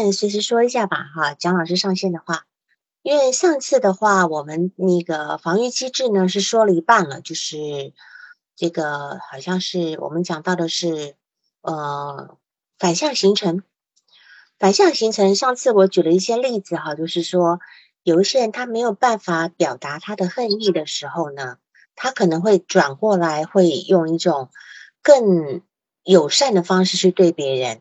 [0.00, 2.44] 嗯，随时说一下吧，哈，蒋老师上线的话，
[3.02, 7.92] 因为上次的话，我们那个防御机制呢是说了一半了，就是
[8.54, 11.16] 这个好像是我们讲到的是
[11.62, 12.38] 呃
[12.78, 13.64] 反向形成，
[14.56, 15.34] 反向形成。
[15.34, 17.58] 上次我举了一些例子哈，就是说
[18.04, 21.56] 有一些人他没有办法表达他的恨意的时候呢，
[21.96, 24.50] 他可能会转过来，会用一种
[25.02, 25.60] 更
[26.04, 27.80] 友善的方式去对别人。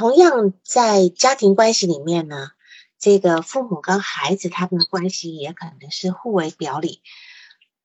[0.00, 2.52] 同样，在家庭关系里面呢，
[2.98, 7.02] 这个父母跟孩子他们的关系也可能是互为表里。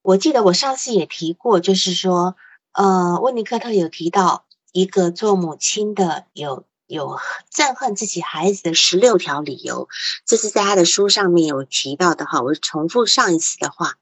[0.02, 2.38] 我记得我上次也提过，就是说，
[2.72, 7.20] 呃，温尼科特有提到一个做母亲的有有
[7.54, 9.90] 憎恨自己孩子的十六条理由，
[10.26, 12.42] 这是在他的书上面有提到的哈。
[12.42, 13.96] 我重复上一次的话，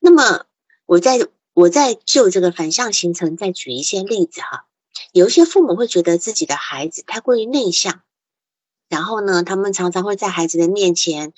[0.00, 0.46] 那么
[0.86, 4.64] 我在我在就这个反向形成再举一些例子哈。
[5.12, 8.02] 有一些父母会觉得自己的孩子太过于内向，
[8.88, 11.32] 然后呢，他们常常会在孩子的面前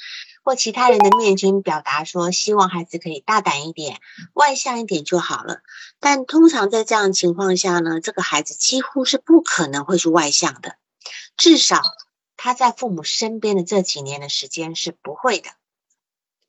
[0.44, 4.00] 或其他人的面前表达说，希望孩子可以大胆一点、
[4.32, 5.60] 外向一点就好了。
[6.00, 10.76] 但通常在这样情况下呢，这个孩子几乎是不可能会去外向的，
[11.36, 11.82] 至少
[12.36, 15.50] 他在父母身边的这几年的时间是不会的。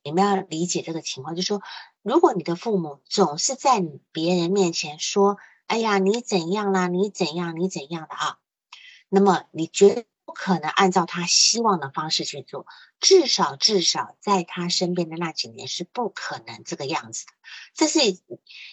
[0.03, 1.61] 你们要理解这个情况，就是说，
[2.03, 3.81] 如果你的父母总是在
[4.11, 5.37] 别人面前说，
[5.67, 6.87] 哎呀，你怎样啦？
[6.87, 7.59] 你怎样？
[7.59, 8.37] 你怎样的啊？
[9.09, 12.67] 那么你绝对不可能按照他希望的方式去做，
[12.99, 17.31] 至少至少在他身边的那几年是不可能这个样子的。
[17.73, 17.99] 这是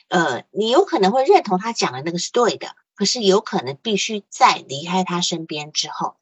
[0.08, 6.16] 呃，你有可能会认同他讲的那个是对的，可是有可能必须在离开他身边之后，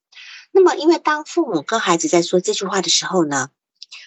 [0.52, 3.50] 那么因为当父母跟孩子在说这句话的时候呢，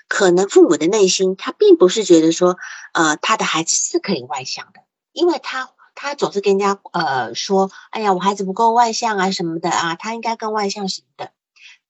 [0.07, 2.57] 可能父母的内心他并不是觉得说，
[2.93, 5.71] 呃，他的孩子是可以外向的，因为他。
[5.95, 11.31] 他总是跟人家呃说：“哎呀，我孩子不够外向啊，什么的啊，他应该更外向什么的。”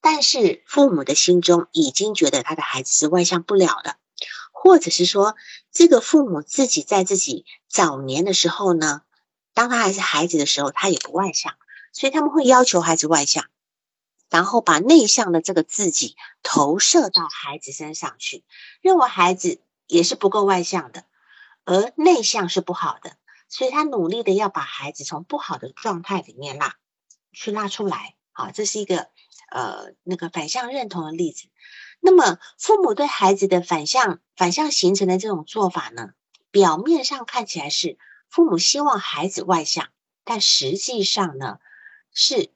[0.02, 3.95] 但是父母的心中已经觉得他的孩子是外向不了的，
[4.52, 5.36] 或者是说，
[5.72, 9.04] 这个父母自己在自己早年的时候呢，
[9.54, 11.56] 当他还是孩子的时候，他也不外向，
[11.94, 13.45] 所以他们会要求孩子外向，
[14.30, 18.44] 然后把内向的这个自己投射到孩子身上去，
[18.82, 21.06] 认为孩子也是不够外向的，
[21.64, 23.16] 而内向是不好的。
[23.55, 26.75] 所以他努力的要把孩子从不好的状态里面拉
[27.31, 29.09] 去拉出来，好，这是一个
[29.52, 31.49] 呃那个反向认同的例子。
[31.99, 36.14] 那么父母对孩子的反向反向形成的这种做法呢，
[36.49, 39.87] 表面上看起来是父母希望孩子外向，
[40.23, 41.59] 但实际上呢
[42.11, 42.49] 是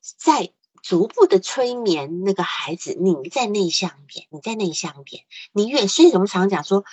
[0.00, 6.84] 在逐步的催眠那个孩子，你再内向一点，你再内向一点，你越所以我们常常讲说。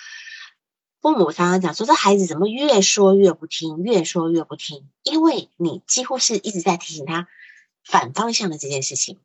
[1.04, 4.88] 父母常常讲说，这孩子怎么越说越不听，越说越不听？
[5.02, 7.28] 因为你几乎是一直在提醒他
[7.84, 9.20] 反方向的这件事情。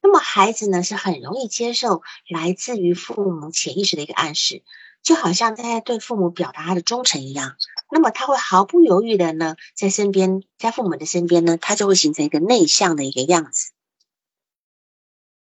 [0.00, 2.00] 那么孩子呢，是很容易接受
[2.30, 4.62] 来自于父母潜意识的一个暗示，
[5.02, 7.56] 就好像在对父母表达他的忠诚一样。
[7.90, 13.72] 那么他会毫不犹豫的呢，在身边，在父母的身边呢，他就会形成一个内向的一个样子。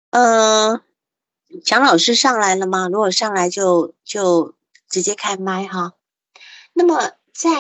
[0.09, 0.81] 嗯，
[1.63, 2.89] 蒋老师上来了吗？
[2.89, 4.55] 如果上来就就。
[4.89, 5.95] 直接开麦哈，
[6.73, 7.51] 那么在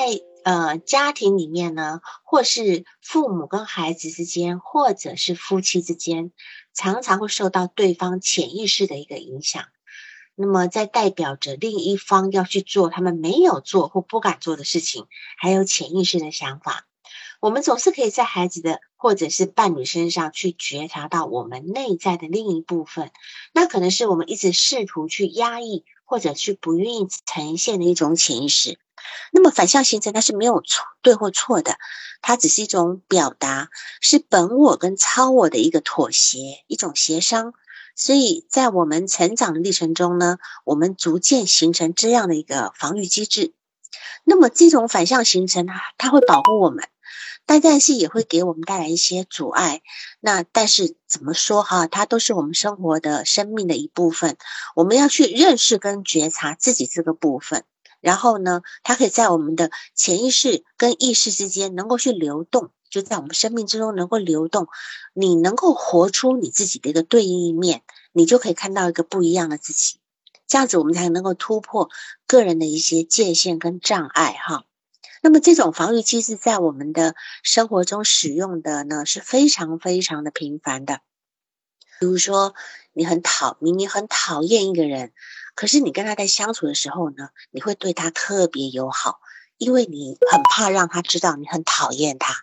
[0.44, 6.32] 呃家庭里面呢，或是父母跟孩子之间，或者是夫妻之间，
[6.74, 9.64] 常常会受到对方潜意识的一个影响。
[10.34, 15.06] 那么在代表着另一方要去做他们没有做或不敢做的事情，
[15.38, 16.86] 还有潜意识的想法。
[17.40, 23.10] 我们总是可以在孩子的或者是伴侣身上去觉察到我们内在的另一部分，
[23.52, 25.84] 那可能是我们一直试图去压抑。
[26.06, 28.78] 或者去不愿意呈现的一种潜意识，
[29.32, 31.76] 那么反向形成它是没有错对或错的，
[32.22, 33.68] 它只是一种表达，
[34.00, 37.52] 是本我跟超我的一个妥协，一种协商。
[37.94, 43.52] 所以在我们成长的历程中呢，我们逐渐形成这样的一个防御机制。
[44.24, 46.88] 那么这种反向形成，它它会保护我们。
[47.46, 49.80] 但但是也会给我们带来一些阻碍。
[50.20, 51.86] 那但是怎么说哈？
[51.86, 54.36] 它都是我们生活的生命的一部分。
[54.74, 57.64] 我们要去认识跟觉察自己这个部分，
[58.00, 64.66] 然后呢，它可以在我们的潜意识跟意识之间能够去流动，就在我们生命之中能够流动。
[65.14, 67.82] 你能够活出你自己的一个对应一面，
[68.12, 70.00] 你就可以看到一个不一样的自己。
[70.48, 71.90] 这样子，我们才能够突破
[72.26, 74.64] 个人的一些界限跟障碍哈。
[75.26, 81.00] 那么这种防御机制在我们的生活中使用的呢是非常非常的频繁的。
[81.98, 82.54] 比如说，
[82.92, 85.12] 你很讨明明很讨厌一个人，
[85.56, 89.18] 可是你跟他在相处的时候呢，你会对他特别友好，
[89.58, 92.36] 因为你很怕让他知道你很讨厌他。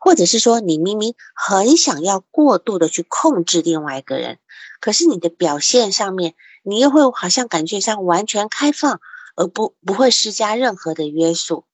[0.00, 4.38] 或者是说你明明很想要过度的去控制另外一个人，
[4.80, 9.02] 可是你的表现上面，你又会好像感觉上完全开放，
[9.34, 11.66] 而不不会施加任何的约束，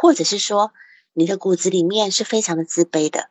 [0.00, 0.72] 或者是说
[1.12, 3.30] 你的骨子里面是非常的自卑的，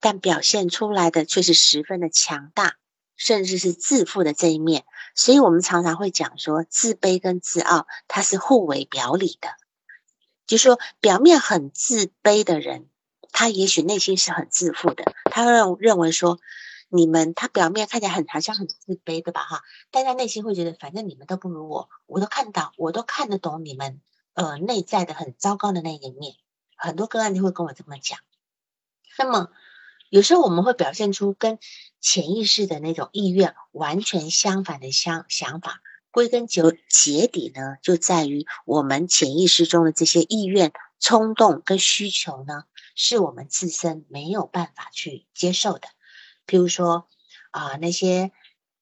[0.00, 2.78] 但表现出来的却是十分的强大，
[3.14, 4.84] 甚至是自负的这一面。
[5.14, 9.50] 所以我们常常会讲说，自卑跟自傲它是互为表里的。
[10.48, 12.88] 就说表面很自卑的人，
[13.30, 15.12] 他也许内心是很自负的。
[15.26, 16.40] 他认认为说，
[16.88, 19.62] 你们他表面看起来很好像很自卑对吧，哈，
[19.92, 24.00] 但他内心会觉得，反正你们都不如我，我都看到，我都看得懂你们
[24.40, 26.34] 呃内在的很糟糕的那一面。
[26.74, 28.20] 很多个案就会跟我这么讲。
[29.18, 29.50] 那么
[30.08, 31.58] 有时候我们会表现出跟
[32.00, 35.82] 潜意识的那种意愿完全相反的想想法。
[36.10, 42.64] 归根究结底呢，就在于我们潜意识中的这些意愿、冲动跟需求呢，
[42.96, 45.86] 是我们自身没有办法去接受的。
[46.46, 47.06] 譬如说
[47.50, 48.32] 啊，那些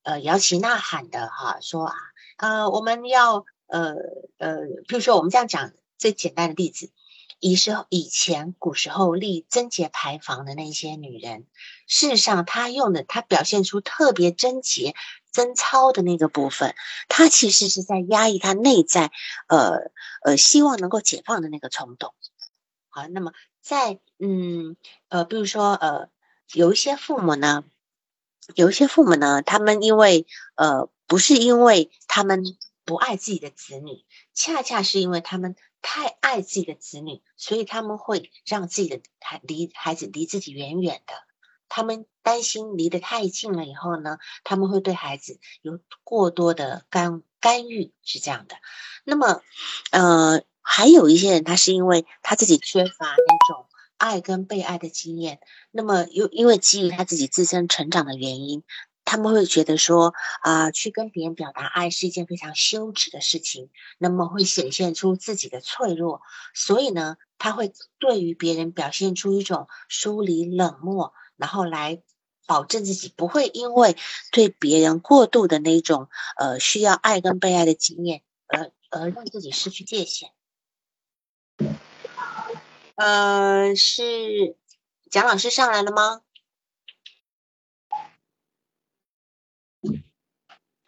[0.04, 1.94] 呃摇旗呐喊的哈，说啊
[2.36, 3.94] 呃我们要呃
[4.38, 4.56] 呃，
[4.88, 6.90] 譬如说我们这样讲最简单的例子，
[7.40, 11.46] 以时候以前古时候立贞节牌坊的那些女人，
[11.86, 14.94] 事实上她用的，她表现出特别贞洁。
[15.30, 16.74] 贞操的那个部分，
[17.06, 19.12] 她其实是在压抑她内在，
[19.46, 19.92] 呃
[20.22, 22.12] 呃，希望能够解放的那个冲动。
[22.88, 24.76] 好，那么在嗯
[25.10, 26.08] 呃，比如说呃，
[26.54, 27.62] 有一些父母呢，
[28.56, 30.26] 有一些父母呢，他们因为
[30.56, 32.42] 呃，不是因为他们
[32.88, 34.02] 不爱自己的子女，
[34.32, 41.12] 恰恰是因为他们太爱自己的子女，所以他们会让自己的孩离孩子离自己远远的。
[41.68, 48.56] 他们担心离得太近了以后呢，他们会对孩子有过多的干干预，是这样的。
[49.04, 49.42] 那么，
[49.90, 53.66] 呃，还有一些人，他是因为他自己缺乏那种
[53.98, 55.40] 爱跟被爱的经验，
[55.70, 58.64] 那么又因为基于他自己自身成长的原因，
[59.10, 60.12] 他们会觉得说
[60.42, 66.20] 啊，去跟别人表达爱是一件非常羞耻的事情，那么会显现出自己的脆弱，
[66.52, 71.14] 所以呢，他会对于别人表现出一种疏离冷漠。
[71.38, 72.02] 然后来
[72.46, 73.96] 保证自己不会因为
[74.30, 80.32] 对别人过度的那种呃需要爱跟被爱的经验，而而让自己失去界限。
[82.96, 84.56] 呃，是
[85.10, 86.20] 蒋老师上来了吗？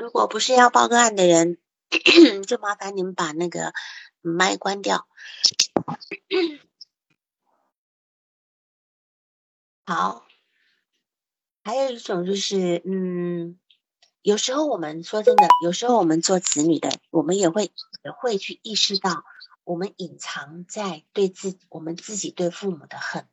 [0.01, 1.59] 如果不是要报个案的人，
[2.49, 3.73] 就麻烦你们把那个
[4.23, 5.07] 麦关掉。
[9.85, 10.27] 好。
[11.63, 13.61] 还有一种就是，嗯，
[14.23, 17.71] 有时候我们说真的，有时候我们做子女的，我们也会
[18.03, 19.25] 也会去意识到，
[19.63, 23.29] 我们隐藏在对自我们自己对父母的恨。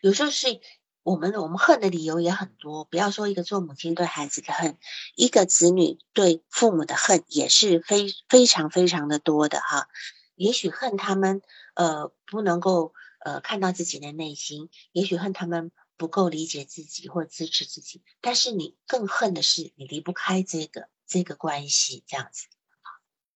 [0.00, 0.60] 有时候是
[1.06, 4.76] 我们我们恨的理由也很多，不要说一个做母亲对孩子的恨，
[5.14, 9.86] 一个子女对父母的恨也是非非常非常的多的哈。
[10.34, 11.42] 也许恨他们，
[11.74, 12.92] 呃，不能够
[13.24, 15.70] 呃看到自己的内心，也许恨他们。
[15.98, 22.48] 不够理解自己或支持自己，但是你更恨的是你离不开这个这个关系这样子。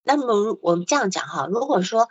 [0.02, 2.08] 那么我们这样讲哈，如果说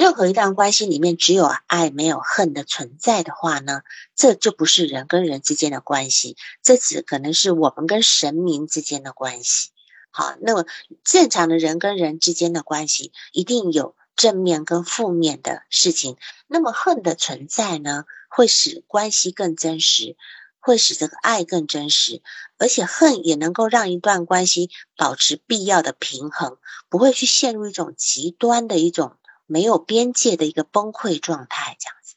[0.00, 3.82] 任何一段关系里面只有爱没有恨的存在的话呢，
[4.16, 9.72] 这就不是人跟人之间的关系，这只可能是我们跟神明之间的关系。
[10.10, 10.64] 好，那么
[11.04, 16.16] 正常的人跟人之间的关系一定有正面跟负面的事情。
[16.46, 18.06] 那么恨的存在呢？
[18.30, 20.16] 会使关系更真实，
[20.60, 22.22] 会使这个爱更真实，
[22.56, 26.56] 而且恨也能够让一段关系保持必要的平衡，
[26.88, 29.18] 不会去陷入一种极端的一种
[29.50, 31.76] 没有边界的一个崩溃状态。
[31.80, 32.14] 这样子。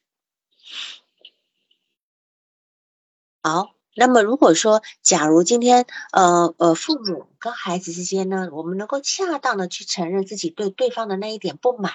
[3.41, 11.93] 好，那么如果说，假如今天呃呃父母跟孩子之间呢，我们能够恰当的去承认自己对对方的那一点不满。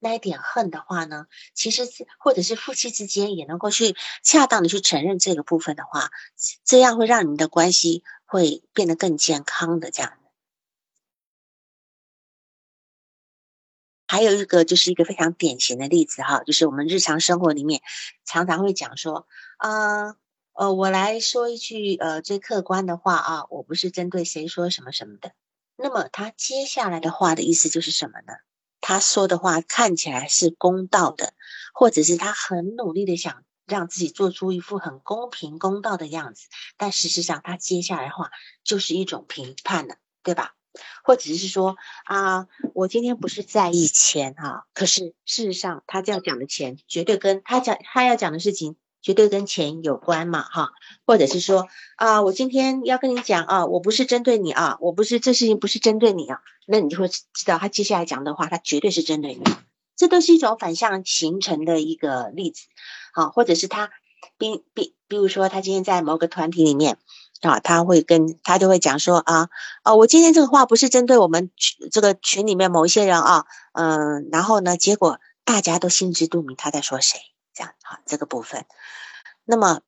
[0.00, 6.10] 那一点恨的话呢，其实是或者是夫妻之间也能够去恰当的去承认这个部分的话，
[6.64, 10.12] 这样会让你们的关系会变得更健康的这样。
[14.06, 17.80] 还有一个就是一个非常典型的例子哈，就是我们日常生活里面
[18.24, 20.16] 常常会讲说，啊
[20.52, 25.32] 呃，我来说一句呃最客观的话啊，我不是针对谁说什么什么的。
[25.76, 28.34] 那么他接下来的话的意思就是什么呢？
[28.80, 31.32] 他说的话看起来是公道的，
[31.72, 36.46] 或者是他很努力的想让自己做出一副很公平公道的样子，
[36.76, 38.30] 但事实上他接下来的话
[38.62, 40.54] 就是一种评判了，对吧？
[41.02, 50.70] 或者是说啊，我今天不是在意钱哈，可是事实上他这样讲的钱绝对跟他讲他要讲的事情绝对跟钱有关嘛，哈，
[51.06, 59.42] 或者是说啊，我今天要跟你讲啊，我不是针对你啊，我不是这事情不是针对你啊，那你就会知道他接下来讲的话，他绝对是针对你，
[59.96, 62.66] 这都是一种反向形成的一个例子，
[63.12, 63.90] 好，或者是他，
[64.38, 66.98] 比比，比如说他今天在某个团体里面。
[67.48, 69.48] 啊，他会跟他就会讲说啊，
[69.84, 77.18] 哦，我今天这个话不是针对我们群这个群里面某一些人啊，嗯，然后呢，结果大家都心知肚明他在说谁，
[77.52, 78.64] 这样好这个部分。
[79.44, 79.80] 那么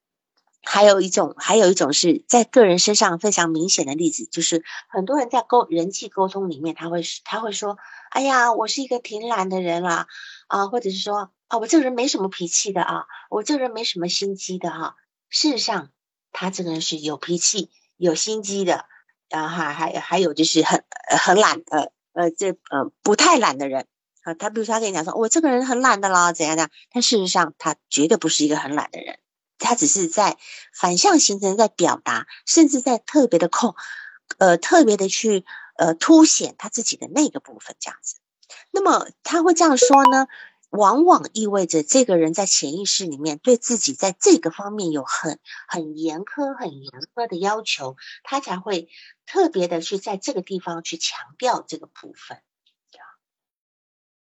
[0.62, 7.78] 还有一种，还有一种是在个人身上非常明显的例子，就是很多人在沟人际沟通里面，他会他会说，
[8.10, 10.06] 哎呀，我是一个挺懒的人啦，
[10.48, 14.96] 啊，或者是说啊，我这个人没什么脾气的啊，我这个人没什么心机的哈，
[15.28, 15.90] 事实上。
[16.38, 18.84] 他这个人是有脾气、有心机的，
[19.30, 20.84] 然后还还还有就是很
[21.18, 23.86] 很懒呃呃这呃不太懒的人
[24.22, 24.34] 啊。
[24.34, 26.68] 他比如说他跟你讲说，我这个人很懒的啦，怎样的？
[26.92, 29.18] 但事实上他绝对不是一个很懒的人，
[29.58, 30.36] 他只是在
[30.78, 33.74] 反向形成在表达，甚至在特别的控
[34.36, 35.46] 呃特别的去
[35.78, 38.16] 呃凸显他自己的那个部分这样子。
[38.72, 40.26] 那么他会这样说呢？
[40.70, 48.88] 往往意味着这个人在潜意识里面对自己在这个方面有很很严苛、很严苛的要求，他才会
[49.26, 52.42] 特别的去在这个地方去强调这个部分。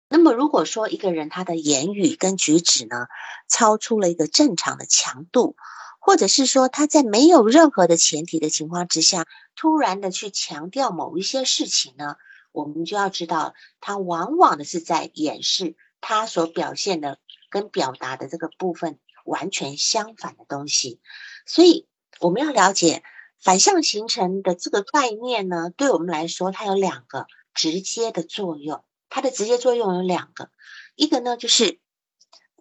[0.09, 3.09] 那么，如果说一个人他的言语跟举止呢，
[3.49, 5.57] 超出了一个正常的强度，
[5.99, 9.26] 或者是说他在没有任何的前提的情况之下，
[9.57, 12.14] 突然的去强调某一些事情呢，
[12.52, 15.75] 我们就要知道，他往往的是在掩饰。
[16.00, 17.19] 他所表现的
[17.50, 21.00] 跟表达的这个部分完全相反的东西，
[21.47, 21.88] 所以
[22.21, 23.03] 我们要了解
[23.41, 28.85] 反向形成的这个概念呢，对我们来说，它有两个直接的作用。
[29.09, 30.50] 它的直接作用有两个，
[30.95, 31.79] 一个呢就是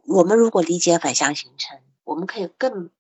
[0.04, 2.92] 我们如果理解反向形成，我们可以更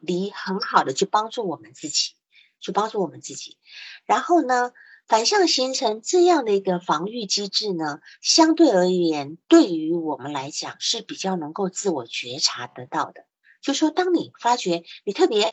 [0.00, 2.14] 离很好的去帮助我们自己，
[2.60, 3.56] 去帮助我们自己。
[4.04, 4.72] 然后呢？
[5.08, 13.24] 反向形成这样的一个防御机制呢，相对而言，对于我们来讲是比较能够自我觉察得到的。
[13.62, 15.50] 就说，当你发觉你特别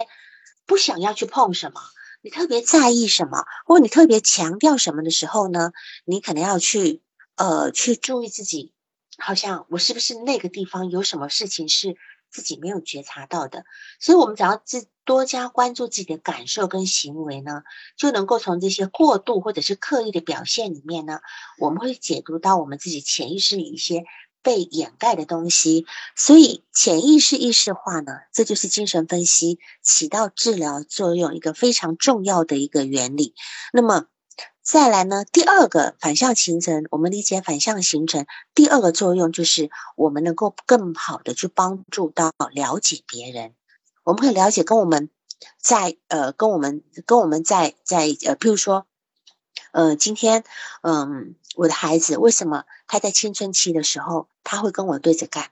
[0.65, 1.79] 不想要去碰什么，
[2.21, 5.71] 你特别在意什么，或你特别强调什么的时候呢，
[6.03, 7.01] 你可能要去
[7.35, 8.74] 呃去注意自己，
[9.17, 11.95] 好像我是不是那个地方有什么事情是。
[12.36, 13.63] 自己没有觉察到的，
[13.98, 17.63] 所以，我们只要自多加关注自己的感受跟行为呢，
[17.96, 21.22] 就能够从这些过度或者是刻意的表现里面呢，
[21.60, 24.04] 我们会解读到我们自己潜意识里一些
[24.44, 25.86] 被掩盖的东西。
[26.13, 33.34] 所以，潜意识意识化呢，这就是精神分析起到治疗作用一个非常重要的一个原理。
[33.72, 34.08] 那么，
[34.65, 43.53] 再来呢，第二个反向形成，我们理解反向形成第二个作用就是我们能够更好的去帮助到了解别人。
[44.03, 45.12] 我们可以了解跟我们
[45.60, 48.88] 在呃跟我们跟我们在在呃，譬如说，
[49.72, 50.43] 呃，今天
[50.81, 55.51] 嗯，我的孩子为什么他在青春期的时候他会跟我对着干？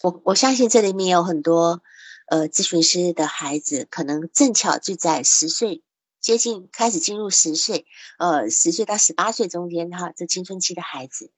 [0.00, 1.82] 我我相信这里面有很多
[2.28, 5.82] 呃咨询师的孩子，可能正巧就在十岁。
[6.24, 7.84] 接近开始进入十岁，
[8.18, 11.30] 呃，十岁到十八岁中间，哈，这青春期的孩子，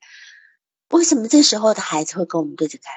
[0.90, 2.92] 为什么这时候的孩子会跟我们对着干？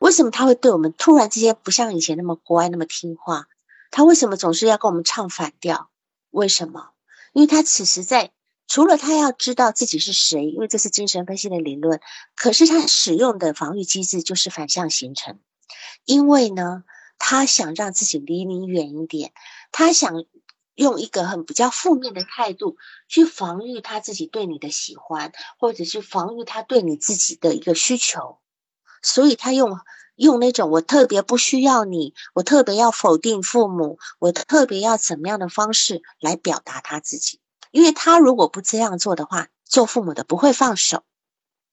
[0.00, 3.46] 为什么他会对我们突然之间不像以前那么乖，那么听话？
[3.92, 5.90] 他为什么总是要跟我们唱反调？
[6.30, 6.90] 为什么？
[7.32, 8.32] 因为他此时在
[8.66, 12.00] 除了他要知道自己是谁，因为这是精神分析的理论，
[12.34, 15.38] 可是他使用的防御机制就是反向形成，
[16.04, 16.82] 因为呢，
[17.16, 19.32] 他想让自己离你远一点，
[19.70, 20.24] 他想。
[20.80, 28.38] 用一个很比较负面的态度去防御他自己对你的喜欢，或者是防御他对你自己的一个需求，
[29.02, 29.78] 所以他用
[30.16, 41.02] 用那种我特别不需要你，我特别要否定父母，我特别要怎么样的方式来表达他自己，因为他如果不这样做的话，做父母的不会放手，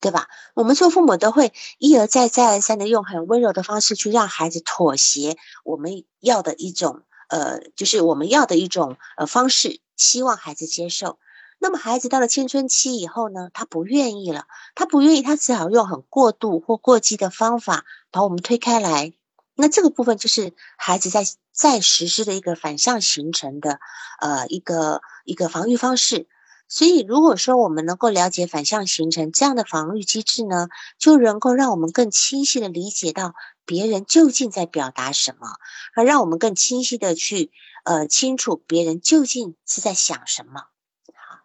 [0.01, 0.27] 对吧？
[0.53, 7.03] 我们做父母都会一而再再而三的用很温柔的方式去让孩子妥协我们要的一种。
[7.27, 11.19] 呃，就是我们要的一种呃方式，希望孩子接受。
[11.59, 19.13] 那么孩子到了青春期以后呢，他不愿意了，他不愿意，他只好用很过度或过激的方法把我们推开来。
[19.55, 23.79] 那这个部分就是孩子在在实施的一个反向形成的
[24.19, 26.27] 呃一个一个防御方式。
[26.69, 30.67] 所以，如果说我们能够了解反向形成这样的防御机制呢，
[30.99, 33.33] 就能够让我们更清晰的理解到
[33.67, 35.47] 别人究竟在表达什么，
[35.93, 37.51] 而让我们更清晰的去
[37.83, 40.67] 呃清楚别人究竟是在想什么。
[41.13, 41.41] 好，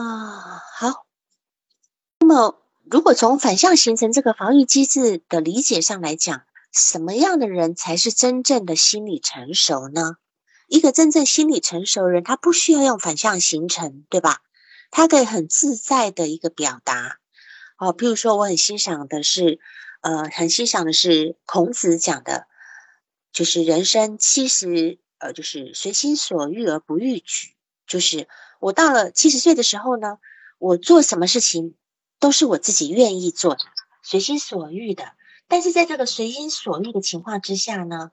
[0.00, 1.06] 啊，好。
[2.20, 2.60] 那么
[2.90, 10.16] 如果从反向形成这个防御机制的理解上来讲，什么样的人才是真正的心理成熟呢？
[10.66, 14.42] 一个真正心理成熟的人，他不需要用反向形成，对吧？
[14.90, 17.18] 他可以很自在的一个表达。
[17.78, 19.60] 哦，譬如说，我很欣赏的是，
[20.00, 22.46] 呃，很欣赏的是孔子讲的，
[23.32, 27.54] 就是人生七十，呃，就是随心所欲而不逾矩。
[27.86, 30.18] 就是我到了七十岁的时候呢，
[30.58, 31.76] 我做什么事情
[32.18, 33.60] 都是我自己愿意做的，
[34.02, 35.12] 随心所欲的。
[35.46, 38.10] 但是在这个随心所欲的情况之下呢？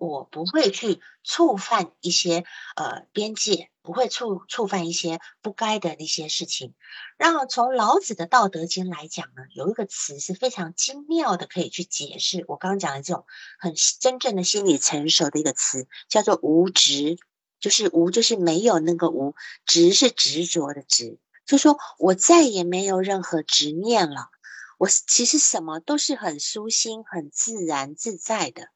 [0.00, 6.74] 我不会去触犯一些呃边界，不会触触犯一些不该的那些事情。
[7.18, 13.26] 然后从老子的《道德经》来讲呢，有一个词是非常精妙的，可以去解释我刚刚讲的这种
[13.58, 17.18] 很真正的心理成熟的一个词，叫做无执。
[17.60, 19.34] 就是无，就是没有那个无；
[19.66, 24.30] 执是执着的执，就说我再也没有任何执念了。
[24.78, 28.68] 我其实什么都是很舒心、很自然自在的。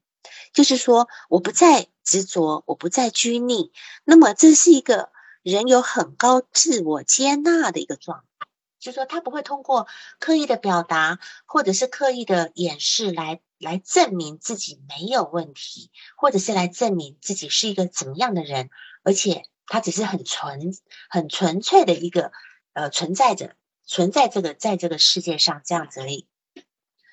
[0.52, 3.73] 就是说，我不再执着，我不再拘泥。
[4.04, 5.11] 那么，这是一个
[5.43, 8.47] 人有很高自我接纳的一个状态。
[8.78, 9.87] 就是说，他不会通过
[10.19, 18.69] 刻意的表达，或者是刻意的掩饰来来证明自己没有问题，或者是来证明自己是一个怎么样的人。
[19.02, 20.76] 而且，他只是很纯、
[21.09, 22.31] 很纯粹的一个
[22.75, 23.54] 呃存在着，
[23.87, 26.28] 存在这个在这个世界上这样子而已。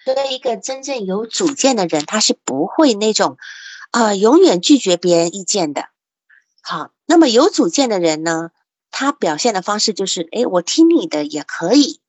[0.04, 3.38] 作为一个真正有主见的人，他是不会那种
[3.92, 5.86] 啊永远拒绝别人意见的。
[6.64, 8.50] 好，那么有主见的人呢，
[8.90, 12.00] 他表现的方式就是：哎，我听你的也可以，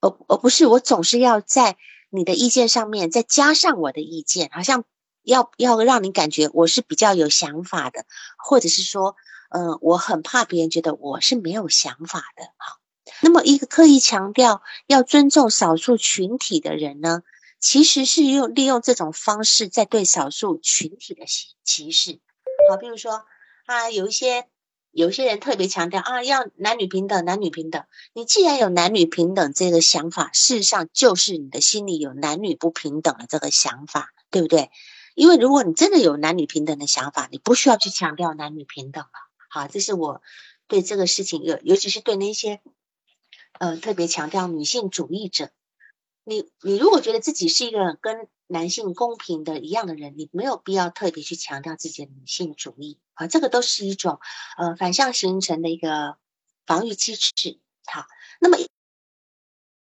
[0.00, 1.76] 而而不是我总是要在
[2.10, 4.84] 你的意见上面再加上我的意见，好像
[5.22, 8.04] 要要让你感觉我是比较有想法的，
[8.38, 9.16] 或者是说，
[9.50, 12.44] 嗯，我很怕别人觉得我是没有想法的。
[12.56, 12.78] 好，
[13.20, 17.22] 那么一个刻意强调要尊重少数群体的人呢？
[17.64, 22.20] 其实是用利用这种方式在对少数群体的歧歧视，
[22.68, 23.24] 好，比如说
[23.64, 24.46] 啊，有一些
[24.90, 27.82] 有些人特别强调啊，要男女平等，男女平等。
[28.12, 34.70] 你既然有男女平等这个想法，事实上就是你的心里有男女不平等的这个想法，对不对？
[35.14, 39.10] 因为如果你真的有男女平等的想法，你不需要去强调男女平等了。
[39.48, 40.20] 好，这是我
[40.68, 42.60] 对这个事情，尤尤其是对那些
[43.58, 45.48] 呃特别强调女性主义者。
[46.24, 54.20] 你你如果觉得自己是一个跟男性公平的一样的人，你没有必要特别去强调自己的女性主义啊，这个都是一种
[54.56, 56.16] 呃反向形成的一个
[56.66, 57.60] 防御机制。
[57.84, 58.06] 好，
[58.40, 58.56] 那么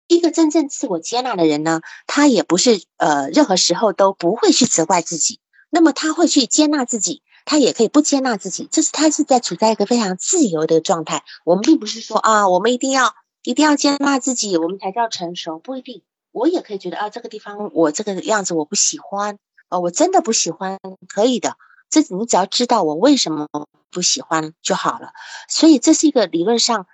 [0.08, 11.26] 一个真正自我接纳的人呢，他也不是呃任何时候都不会去责怪自己，那么他会去接纳自己，他也可以不接纳自己，这是他是在处在一个非常自由的状态。
[11.44, 16.04] 我们并不是说啊，我们一定要一定要接纳自己，我们才叫成熟，不一定。
[16.32, 19.38] 我也可以觉得啊，这个地方我这个样子我不喜欢
[19.70, 21.58] 啊，我真的不喜欢，可以的。
[21.90, 23.50] 这你只要知道我为什么
[23.90, 25.12] 不喜欢就好了。
[25.50, 26.88] 所以这是一个理论上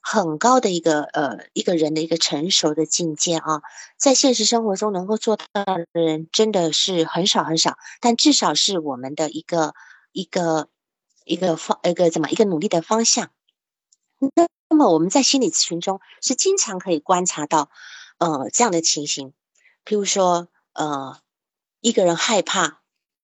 [0.00, 3.62] 很高的一个呃一个人的一个成熟的境界啊，
[3.96, 9.72] 在现实生活中能够做到的人真的是很少很少，但至少是我们的一个
[10.12, 10.68] 一个
[11.24, 13.30] 一个方一个怎么一个努力的方向。
[14.68, 17.70] 那么我们在心理咨询中是经常可以观察到。
[18.22, 19.32] 呃，这样的情形，
[19.84, 21.20] 譬如说，呃，
[21.80, 22.80] 一个人害怕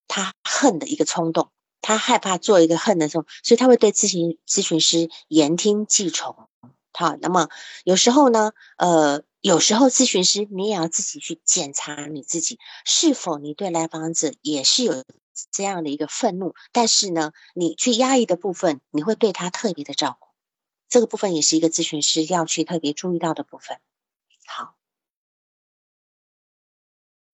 [0.08, 6.48] 他恨的一个冲动，他害怕做一个恨的冲动，所以他会对咨询咨询师言听计从。
[6.92, 7.48] 好，那么
[7.84, 15.04] 有时候呢，呃，有时候咨询师你也要自己去检查你自己是否你对来访者也是有
[15.52, 20.26] 这样的一个愤怒，但是呢，你去压抑的部分，你会对他特别的照顾，
[20.88, 23.78] 这个部分也是一个咨询师要去特别注意到的部分。
[24.44, 24.77] 好。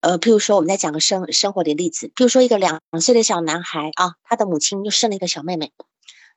[0.05, 5.73] 呃，譬如说，我们再讲个生生活的例子，譬如说，一个两岁的小男孩啊，他的母亲又生了一个小妹妹，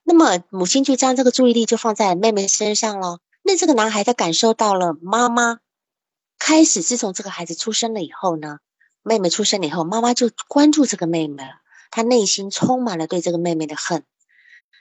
[0.04, 3.18] 那么母亲就将这个注意力就放在妹妹身上了。
[3.42, 5.58] 那这个男孩他感受到了妈妈
[6.38, 8.60] 开始，自从这个孩子出生了以后呢，
[9.02, 11.50] 妹妹出生了以后，妈妈就关注这个妹妹了，
[11.90, 14.02] 他内心充满了对这个妹妹的恨，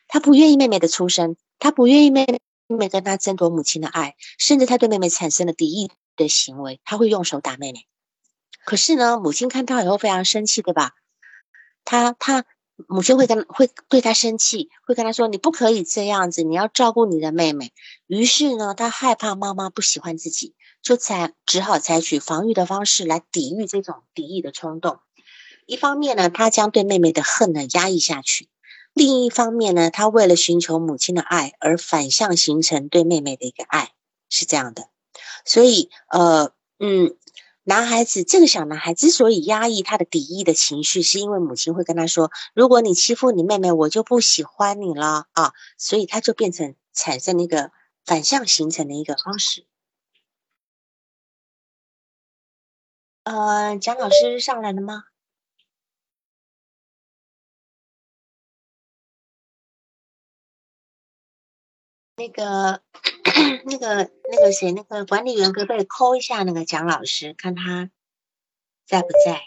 [0.07, 2.25] 他不愿意妹妹的出生，他不愿意妹
[2.67, 7.85] 妹跟他争夺母亲的爱，甚至他对妹妹产生了敌意的行为，他会用手打妹妹。
[8.67, 10.91] 可是呢，母亲看到以后非常生气，对吧？
[11.85, 12.43] 他他
[12.85, 17.71] 母亲会跟会对他生气，会跟他说：“你不可以这样子，你要照顾你的妹妹。”
[18.07, 24.99] 于是呢，他害怕妈妈不喜欢自己，就才只好采取防御的方式来抵御这种敌意的冲动。
[25.65, 28.49] 一方面呢，他将对妹妹的恨呢压抑下去；
[28.91, 33.91] 另一方面呢，他为了寻求母亲的爱而反向形成对妹妹的一个爱，
[34.29, 34.89] 是这样的。
[35.45, 36.51] 所以，呃。
[36.79, 37.15] 嗯，
[37.69, 47.73] 男孩子这个小男孩之所以压抑他的敌意的情绪，是因为母亲会跟他说：“如果你欺负你妹妹，我就不喜欢你了啊。”所以他就变成产生那个
[48.05, 49.65] 反向形成的一个方式。
[53.25, 55.03] 呃，蒋老师上来了吗？
[62.15, 62.81] 那个、
[63.65, 67.91] 那个、那个谁，那个管理员可不可以扣一下那个蒋老师，看他
[68.85, 69.41] 在不在？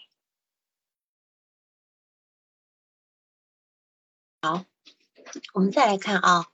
[4.42, 4.64] 好，
[5.54, 6.46] 我们再来看啊，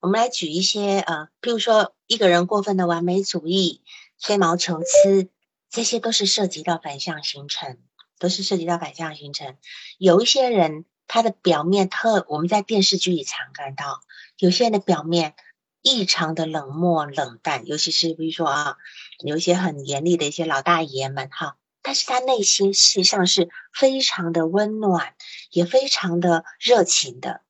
[0.00, 3.82] 我们来举一些呃，譬如说一个人过分的完美主义、
[4.18, 5.28] 吹毛求疵，
[5.68, 7.78] 这些都是涉及到反向形成，
[8.18, 9.56] 都是涉及到反向形成。
[9.96, 14.00] 有一些人他的表面特，我们在电视剧里常看到，
[14.38, 15.36] 有些人的表面。
[15.82, 18.76] 异常的冷漠冷淡，尤其是比如说啊，
[19.24, 25.14] 有一些很严厉的一些老大爷们哈，但是他内心事实上是非常的温暖，
[25.50, 27.40] 也非常的热情的。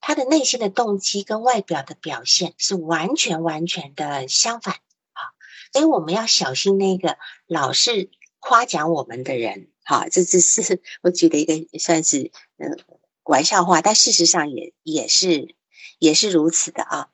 [0.00, 5.20] 他的内心的动机跟外表的表现是完全完全的相反啊，
[5.72, 10.08] 所以我们要小心那个老是夸奖我们的人哈。
[10.08, 12.78] 这只是我举的一个算是嗯
[13.24, 15.54] 玩笑话，但事实上也也是
[15.98, 17.08] 也是如此的啊。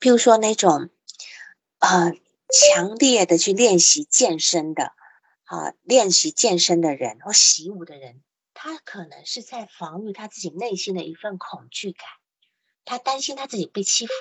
[0.00, 0.90] 譬如说那种，
[1.78, 2.12] 呃，
[2.52, 4.92] 强烈的去练习健身的，
[5.44, 8.22] 啊，练习健身的人或习武的人，
[8.52, 12.06] 他可能是在防御他自己内心的一份恐惧感，
[12.84, 14.12] 他担心他自己被欺负，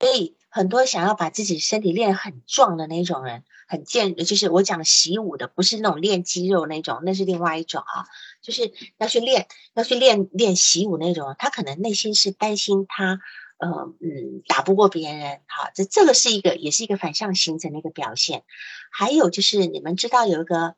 [0.00, 8.06] 所以很多想要把自己身体练很壮的那种人，很健，就是我讲习武的，不是那种练肌肉那种，那是另外一种啊，
[8.40, 13.20] 就是要去练，要去练练习武那种，他可能内心是担心他。
[13.62, 18.42] 呃嗯，打不过别人，好，这这个是一个，也是一个反向形成的一个表现。
[18.90, 20.74] 还有就是，你们知道有一个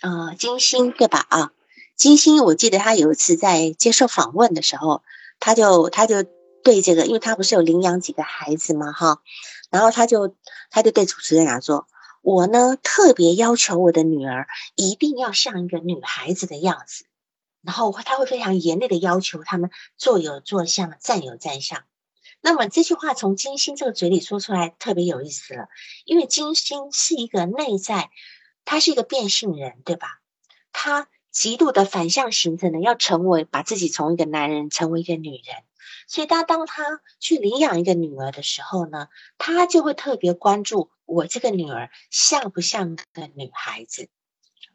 [0.00, 1.26] 呃金星对吧？
[1.28, 1.52] 啊，
[1.96, 5.02] 金星，我记得他有一次在接受访问的时候，
[5.40, 6.22] 他就他就
[6.64, 9.20] 对这个，因为他不是有领养几个孩子嘛，哈，
[9.68, 10.34] 然后他就
[10.70, 11.86] 他就对主持人讲说
[12.24, 17.04] ：“我呢特别要求我的女儿一定要像一个女孩子的样子，
[17.60, 21.82] 然后他会非常严厉的要求他们坐有坐相，站有站相。”
[22.42, 25.68] 那么这句话从金星这个嘴里说出来特别有意思了，
[26.06, 28.10] 因为金星是一个内在，
[28.64, 30.20] 他是一个变性人，对吧？
[30.72, 35.56] 他极度的反向形成的，要成为把自己从一个男人成为一个女人，
[36.08, 44.08] 所以他当他去领养一个女儿的时候呢，他就会特别关注我这个女儿像不像个女孩子。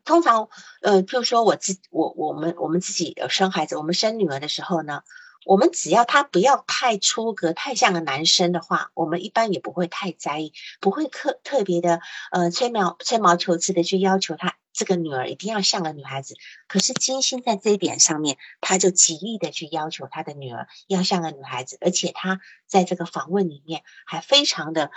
[0.04, 0.50] 通常，
[0.82, 5.02] 呃，譬如说我自我我们我们自己生孩子，我们生女儿的时候呢。
[5.46, 16.36] 我们只要他不要太出格、太像个男生的话，我们一般也不会太在意，不会特特别的呃吹毛吹毛求疵的去要求他这个女儿一定要像个女孩子。
[16.68, 24.90] 可是金星在这一点上面，他就极力的去要求他的女儿要像个女孩子，而且他在这个访问里面还非常的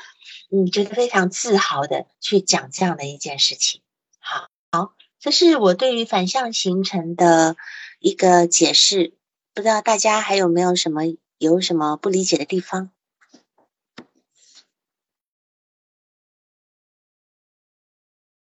[0.50, 3.82] 嗯觉得非常自豪的去讲这样的一件事情。
[4.18, 7.56] 好，好，这是我对于反向形成的
[8.00, 9.12] 一个解释。
[9.59, 11.01] 不知道大家还有没有什么
[11.37, 12.92] 有什么不理解的地方？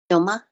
[0.08, 0.46] 有吗？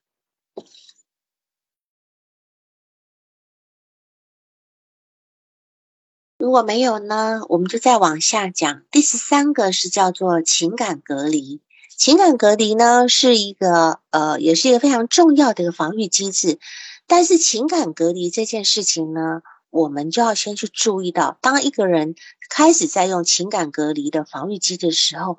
[6.37, 8.83] 如果没有呢，我们就再往下讲。
[8.91, 11.61] 第十三个是叫做情感隔离。
[11.95, 16.59] 情感隔离呢，是一个呃，也是一个非常重要的一个防御机制。
[17.07, 19.41] 但是情感隔离这件事情呢？
[19.71, 22.15] 我们就要先去注意到，当一个人
[22.49, 25.37] 开始在用情感隔离的防御机制的时候，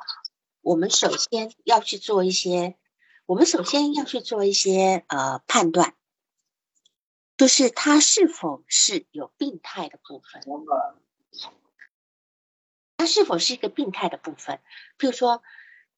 [0.61, 2.77] 我们首先要去做一些，
[3.27, 5.95] 我们首先要去做一些呃判断，
[7.37, 10.43] 就是他是否是有病态的部分，
[12.99, 14.61] 他是否是一个病态的部分？
[14.97, 15.43] 比如说，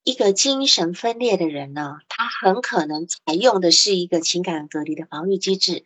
[0.04, 5.84] 一个精神分裂的人呢，他很可能采用的是一个情感隔离的防御机制，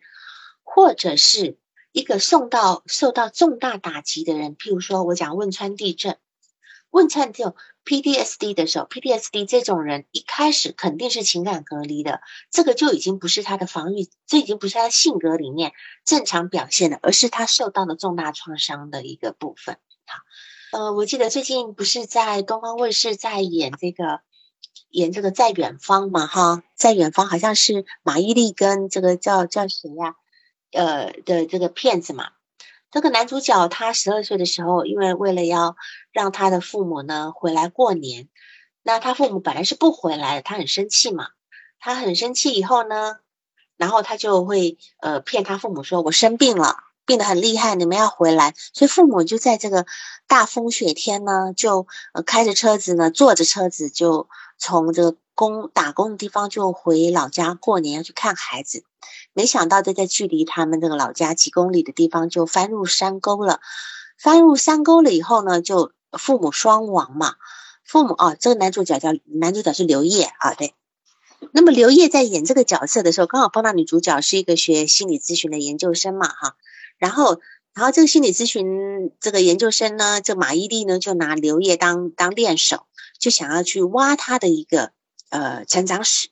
[0.63, 1.57] 或者是。
[1.97, 6.19] 一个受到受到重大打击的人，譬如说我讲汶川地震，
[6.91, 15.71] 汶川这种 PTSD 的时候，PTSD 这种人一开始肯定是情感隔离的，这个就已经不是他的防御，这已经不是他性格里面
[16.05, 19.79] 正常表现的，而是他受到了重大创伤的一个部分。
[20.05, 24.19] 好，呃，我记得最近不是在东方卫视在演这个
[24.91, 30.13] 演这个在远方嘛，哈，在远方好像是马伊琍跟这个叫叫谁呀？
[30.71, 32.29] 呃的这个骗子嘛，
[32.91, 35.75] 这个男主角他十二岁的时候，因为为了要
[36.11, 38.29] 让他的父母呢回来过年，
[38.83, 41.29] 那他父母本来是不回来的，他很生气嘛。
[41.79, 43.17] 他很生气以后呢，
[43.77, 49.85] 然后他就会呃骗他父母说：“我生病了，病得很厉害，你们要回来。”所以父母就在这个
[50.25, 54.27] 大风雪天呢，就呃开着车子呢，坐着车子就
[54.57, 58.83] 从这个工打工的地方就回老家过年，要去看孩子。
[59.37, 63.61] 没想到，在在距离他们这个老家几公里的地方，就翻入山沟了。
[64.17, 67.35] 翻入山沟了以后呢，就父母双亡嘛。
[67.83, 70.73] 父母啊，这个男主角叫男主角是刘烨啊，对。
[71.51, 76.55] 那么刘烨在演这个角色的时候，刚好碰到女主角是一个学心理咨询的研究生嘛，哈。
[76.97, 77.39] 然后，
[77.75, 82.87] 然后这个心理咨询这个研究生呢，这马伊琍呢，就拿刘烨当当练手，
[83.19, 84.93] 就想要去挖他的一个
[85.29, 86.29] 呃成长史。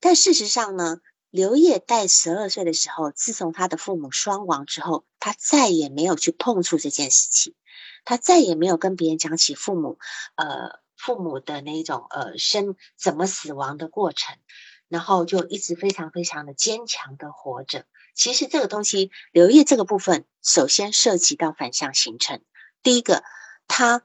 [0.00, 0.98] 但事实上呢？
[1.34, 7.56] 刘烨在十二岁的时候，自从他的父母双亡之后，他再也没有去碰触这件事情，
[8.04, 9.98] 他再也没有跟别人讲起父母，
[10.36, 14.36] 呃，父母的那种呃生怎么死亡的过程，
[14.88, 17.84] 然后就一直非常非常的坚强的活着。
[18.14, 22.42] 其实这个东西，刘烨这个部分，首先涉及到反向形成。
[22.84, 23.24] 第一个，
[23.66, 24.04] 他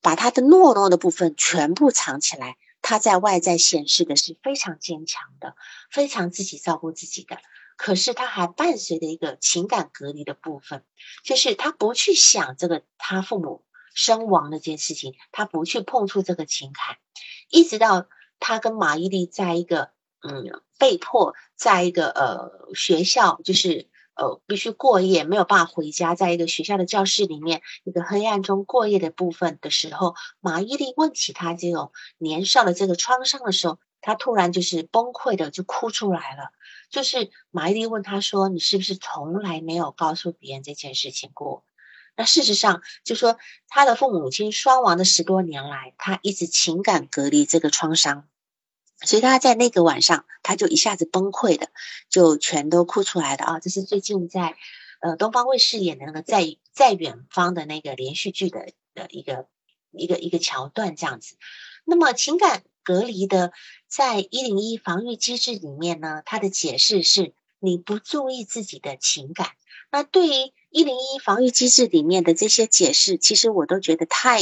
[0.00, 2.56] 把他的懦弱的部分全部藏起来。
[2.82, 5.56] 他在外在显示的是非常坚强的，
[5.90, 7.38] 非常自己照顾自己的，
[7.76, 10.84] 可是他还伴随着一个情感隔离的部分，
[11.24, 13.64] 就是他不去想这个他父母
[13.94, 16.98] 身亡的这件事情，他不去碰触这个情感，
[17.48, 18.08] 一直到
[18.40, 23.91] 他跟马伊琍在一个嗯被迫在一个呃学校，就是。
[24.14, 36.50] 呃，必须过夜，没有办法回家，在一个学校的教室里面，一个黑暗中过夜的部分的时候，马伊琍问起他这种年少的这个创伤的时候，他突然就是崩溃的就哭出来了。
[36.90, 41.64] 就是马伊琍问他说：“你是不是从来没有告诉别人这件事情过？”
[42.14, 48.28] 那事实上，就说他的父母亲双亡的十多年来，他一直情感隔离这个创伤。
[49.04, 51.68] 所以他在那个晚上，他就一下子崩溃的，
[52.08, 53.58] 就全都哭出来的啊！
[53.60, 54.56] 这是最近在
[55.00, 59.46] 呃东方卫视演的那个在在远方的那个连续剧的的一个
[59.90, 61.36] 一个一个桥段这样子。
[61.84, 63.52] 那么情感隔离的，
[63.88, 69.48] 在一零一防御机制里面呢，它的解释是你不注意自己的情感。
[69.90, 74.40] 那对于一零一防御机制里面的这些解释，其实我都觉得太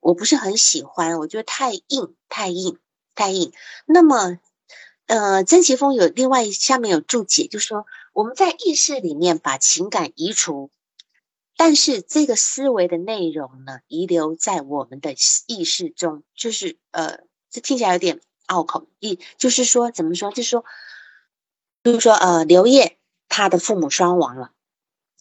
[0.00, 2.78] 我不是很喜欢，我觉得太硬太硬。
[3.14, 3.52] 太硬。
[3.86, 4.38] 那么，
[5.06, 10.70] 呃，曾奇峰有另外下面有注解，就是说我们在意识里面把情感移除，
[11.56, 15.14] 但是这个思维的内容呢，遗留在我们的
[15.46, 20.30] 意识中，就是呃，这听起来有点拗口，意就是说怎么说？
[20.30, 20.64] 就是说，
[21.82, 22.98] 比如说呃，刘烨
[23.28, 24.52] 他的父母双亡了，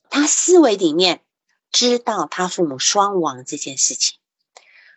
[0.10, 1.22] 他思维里面
[1.72, 4.18] 知道他父母双亡这件事情。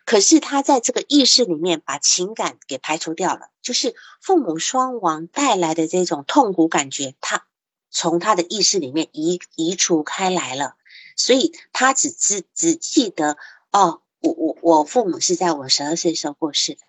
[0.07, 7.45] 可是他在这个意识里面把情感给排除掉了，就是父母双亡带来的这种痛苦感觉，他
[7.91, 10.77] 从他的意识里面移移除开来了，
[11.17, 13.35] 所以他只知只记得
[13.73, 16.79] 哦，我我我父母是在我十二岁时候过世的。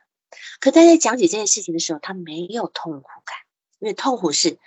[0.60, 3.36] 可他在讲解这件事情的时候，他没有痛苦感，
[3.80, 4.60] 因为痛苦是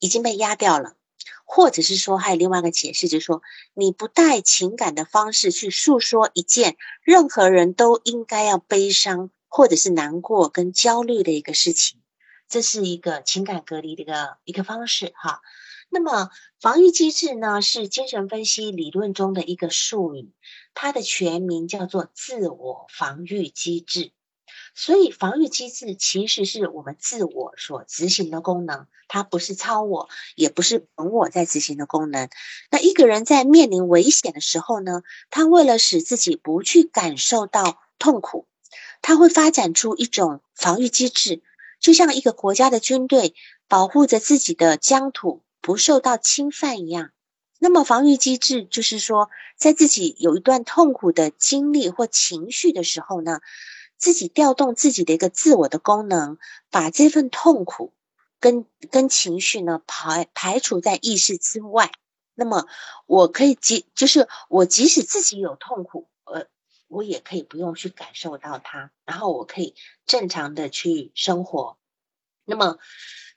[0.00, 0.96] 已经被压掉了。
[1.44, 3.42] 或者是说，还有另外一个解释，就是说，
[3.74, 12.00] 你不带情感的方式去诉说一件任何人都应该要悲伤或者是难过跟焦虑的一个事情，
[12.48, 15.40] 这是一个情感隔离的一个一个方式哈。
[15.94, 20.32] 那么，防御机制呢，是精神分析理论中的一个术语，
[20.72, 24.12] 它的全名叫做自我防御机制。
[24.74, 32.30] 所以，防御机制其实是我们自我所执行的功能，它不是超我，也不是本我在执行的功能。
[32.70, 38.46] 那一个人在面临危险的时候呢，他为了使自己不去感受到痛苦，
[39.02, 41.42] 他会发展出一种防御机制，
[41.78, 43.34] 就像一个国家的军队
[43.68, 47.10] 保护着自己的疆土不受到侵犯一样。
[47.58, 53.40] 那么，防御机制就是说，在自己有一段痛苦的经历或情绪的时候呢。
[54.02, 56.36] 自己调动自己的一个自我的功能，
[56.70, 57.94] 把这份痛苦
[58.40, 61.92] 跟跟情绪呢排排除在意识之外。
[62.34, 62.66] 那么
[63.06, 66.48] 我可以即就是我即使自己有痛苦，呃，
[66.88, 71.78] 我也可以不用去感受到它，然后我可以正常的去生活。
[72.44, 72.78] 那么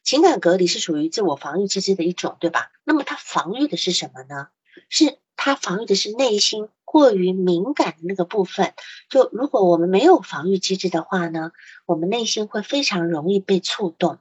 [0.02, 2.72] 情感隔离是属于自我防御机制的一种，对吧？
[2.84, 4.48] 那么它防御的是什么呢？
[4.90, 6.70] 是它防御的是内心。
[6.96, 8.74] 过于敏感的那个部分，
[9.10, 11.52] 就如果我们没有防御机制的话呢，
[11.86, 14.18] 我们内心会非常容易被触动。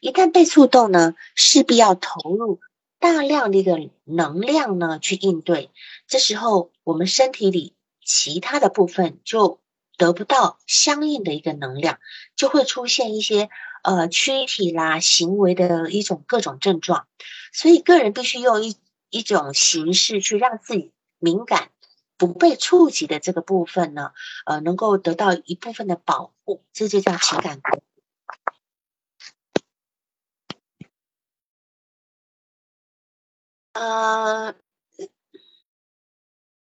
[0.00, 2.58] 一旦被触动呢，势必要投入
[2.98, 5.70] 大量的一个能量呢去应对。
[6.08, 9.60] 这时候，我们身体里其他的部分就
[9.96, 12.00] 得不到相应的一个能量，
[12.34, 13.48] 就会出现一些
[13.84, 17.06] 呃躯体啦、行为的一种各种症状，
[17.52, 18.74] 所以个人必须用一
[19.08, 21.70] 一种形式去让自己敏感、
[22.18, 24.12] 不被触及的这个部分呢，
[24.44, 27.60] 呃，能够得到一部分的保护，这就叫情感。
[33.72, 34.54] 呃，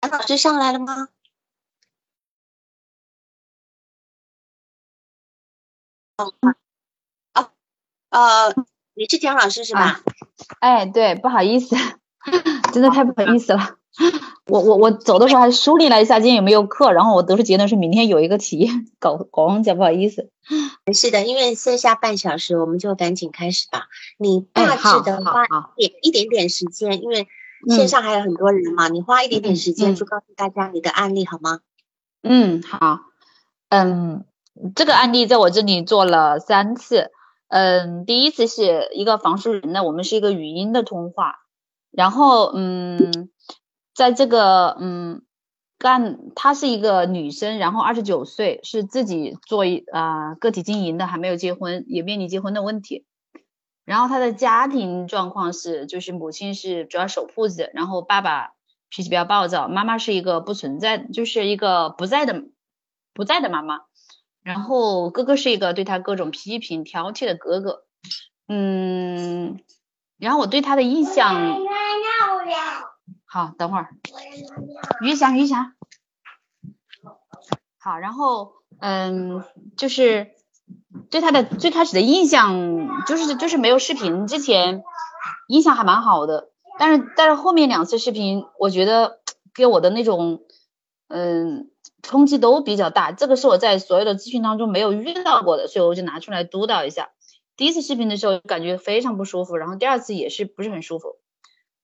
[0.02, 1.08] 杨老师上来了吗？
[6.18, 6.34] 哦，
[7.34, 7.50] 哦，
[8.10, 8.54] 呃，
[8.92, 10.02] 你是蒋老师是吧？
[10.60, 11.74] 哎，对，不好意思，
[12.74, 13.78] 真的太不好意思了。
[14.46, 20.30] 我我我走的时候还梳理了一下今天有没有课，然后我得出结论是明天有一个题，搞搞忘记，不好意思。
[20.94, 23.86] 是的，因为剩下半小时，我们就赶紧开始吧。
[24.18, 25.44] 你大致的花
[25.76, 27.26] 一点一点点时间，因为
[27.68, 31.60] 线上还有很多人嘛，你花一点点时间就告诉大家你的案例好吗？
[32.22, 33.00] 嗯，好，
[33.68, 34.24] 嗯。
[34.74, 37.10] 这个案例在我这里做了三次，
[37.48, 41.40] 嗯，第一次是一个房书人呢，我们是一个语音的通话，
[41.90, 43.28] 然后嗯，
[43.96, 45.22] 在这个嗯
[45.78, 53.06] 干，她是一个女生，然后二十九岁，是自己做一啊个体经营的，还没有结婚，也面临结婚的问题，
[53.86, 58.50] 然后她的家庭状况是，就是母亲是主要守铺子，然后爸爸
[58.90, 62.44] 脾气比较暴躁，妈妈是一个不存在，就是一个不在的
[63.14, 63.80] 不在的妈妈。
[64.42, 67.84] 然后哥哥是一个对他各种批评挑剔的哥哥，
[68.46, 69.58] 嗯，
[70.18, 71.34] 然后我对他的印象，
[73.36, 73.90] 好，等会儿，
[75.02, 75.74] 余霞，余霞，
[77.78, 79.44] 好，然后嗯，
[79.76, 80.30] 就是
[81.10, 84.82] 对他的最开始的印象，就是就是没有视频之前
[85.48, 89.20] 印象还蛮好的，但是但是后面两次视频，我觉得
[89.54, 90.40] 给我的那种
[91.08, 91.70] 嗯。
[92.02, 97.10] 冲击都比较大，这个是我在所有的咨询当中没有遇到过的，所以我就拿出来督导一下。
[97.56, 101.16] 第一次视频的时候感觉非常不舒服，然后第二次也是不是很舒服。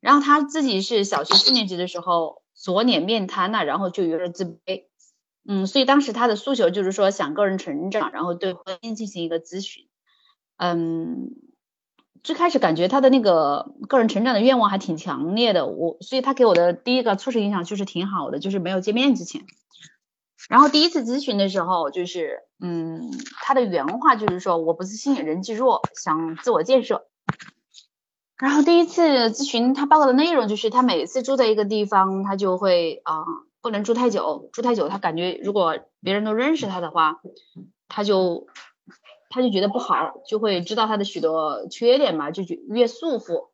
[0.03, 4.87] 然后他自己是小学四年级的时候左脸面瘫了，然后就有点自卑，
[5.47, 9.87] 嗯，所以当时他的诉求就是说想个人成长，然后对婚姻进行一个咨询。
[10.57, 11.31] 嗯，
[12.25, 19.45] 最开始感觉他的那个个人成长的愿望还挺强烈的，我所以他给我的第一个初始印象就是挺好的，就是没有见面之前。
[20.49, 23.09] 然后第一次咨询的时候，就是，嗯，
[23.41, 27.07] 他的原话就是说，我不自信，人际弱，想自我建设。
[28.42, 33.24] 然后第一次咨询他报告的内容就是，他每次住在一个地方，他就会啊，
[33.61, 37.20] 不能住太久，住太久他感觉如果别人都认识他的话，
[37.87, 38.48] 他就
[39.31, 43.50] 他就觉得不好，就会知道他的许多缺点嘛，就越束缚，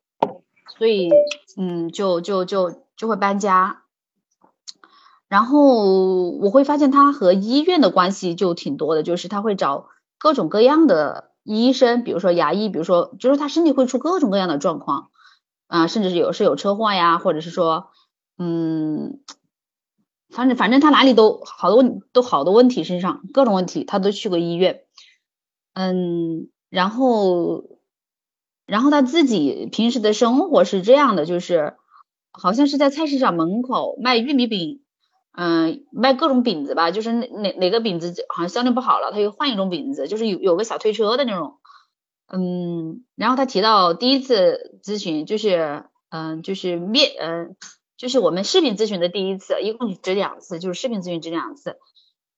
[0.79, 1.11] 所以，
[1.55, 3.83] 嗯，就就就就会搬家。
[5.27, 15.09] 然后我会发现他和医院的关系就挺多的，就是他会找各种各样的医生，比如说牙医，比如说就是他身体会出各种各样的状况
[15.67, 17.89] 啊，甚至是有是有车祸呀，或者是说，
[18.37, 19.19] 嗯，
[20.29, 24.83] 反正反正他哪里都好多问都好多问题身上各种问题他都去过医院，
[25.73, 27.63] 嗯，然后
[28.65, 31.77] 然后他自己平时的生活是这样的，就是
[32.31, 34.81] 好像是在菜市场门口卖玉米饼。
[35.31, 41.59] 嗯，卖各种饼子吧，就是哪哪哪个饼子好像销量不好了，他又换一种饼子，就是有有个小推车的那种。
[42.31, 47.55] 嗯，然后他提到第一次咨询就是嗯就是面嗯
[47.97, 51.77] 就是我们视频咨询的第一次，一共只两次，就是视频咨询只两次。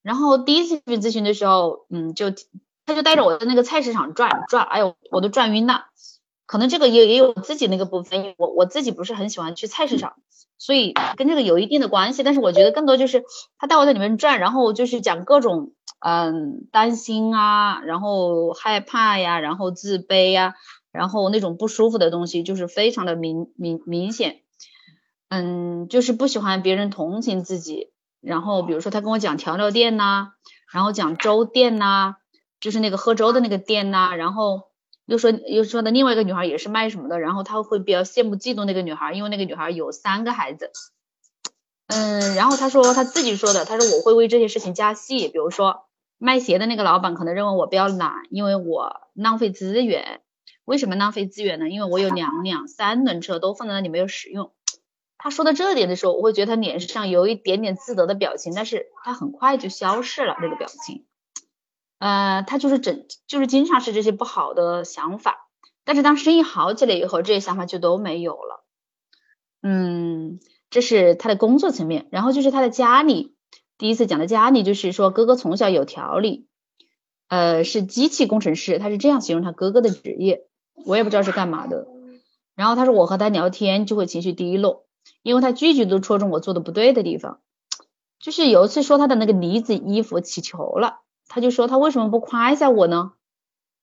[0.02, 2.32] 然后第一次视频咨询的时候，嗯，就
[2.86, 5.86] 他就带着我在那个菜市场转转，哎呦，我都转晕了。
[6.52, 10.16] 可能这个也也有自己那个部分，我我自己不是很喜欢去菜市场。
[10.58, 13.24] 所以跟这个有一定的关系，但是我觉得更多就是
[13.58, 15.72] 他带我在里面转，然后就是讲各种
[16.06, 20.56] 嗯担心啊，然后害怕呀，然后自卑呀，
[20.92, 24.42] 然后那种不舒服的东西就是非常的明明明显，
[25.30, 30.34] 嗯，就是不喜欢别人同情自己，然后比如说他跟我讲调料店呐，
[30.74, 32.18] 然后讲粥店呐，
[32.60, 34.71] 就是那个喝粥的那个店呐，然后。
[35.06, 40.72] 又说又说的另外一个女孩也是卖什么的，然后他会比较羡慕嫉妒那个女孩，因为那个女孩有三个孩子。
[41.88, 45.86] 嗯，然后他说他自己说的，他说我会为这些事情加戏，比如说
[46.18, 50.22] 卖鞋的那个老板可能认为我比较懒，因为我浪费资源。
[50.64, 51.68] 为什么浪费资源呢？
[51.68, 54.54] 因为我有两辆三轮车都放在那里没有使用。
[55.18, 61.06] 他说到这点的时候，我会觉得他脸上有一点点自得的表情，但是他很快就消失了那个表情。
[62.02, 65.48] 呃，他就是整，就是经常是这些不好的想法，
[65.86, 68.66] 但是当生意好起来以后，这些想法就都没有了。
[69.62, 70.40] 嗯，
[70.72, 73.36] 这是他的工作层面，然后就是他的家里，
[73.78, 76.48] 第一次讲的家里，就是说哥哥从小有条理，
[77.28, 80.48] 呃，是机器工程师，他是这样形容他哥哥的职业，
[80.88, 81.86] 我也不知道是干嘛的。
[82.56, 84.88] 然后他说我和他聊天就会情绪低落，
[85.22, 87.42] 因为他句句都戳中我做的不对的地方。
[88.20, 91.01] 就是有一次说他的那个呢子衣服起球了，
[91.34, 93.14] 他就说他为什么不夸一下我呢？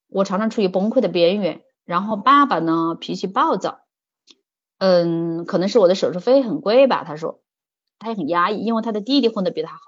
[0.08, 1.62] 我常常处于崩溃的边缘。
[1.86, 3.80] 然后爸爸呢脾气暴躁，
[4.76, 7.40] 嗯，可能是我的手术费很贵吧，他说
[7.98, 9.80] 他也很压抑，因为他的弟弟混得比他好。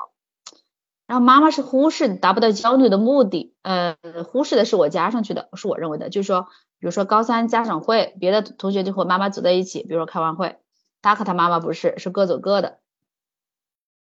[1.06, 6.48] 然后妈妈是忽视达不到交流的目的，呃，忽视的是我加上去的，是我认为的，就是说，
[6.78, 10.56] 比如说高三家长会，别的同学就和妈妈走在一起，比如说开完会，
[11.02, 12.78] 他和他妈妈不是，是各走各的。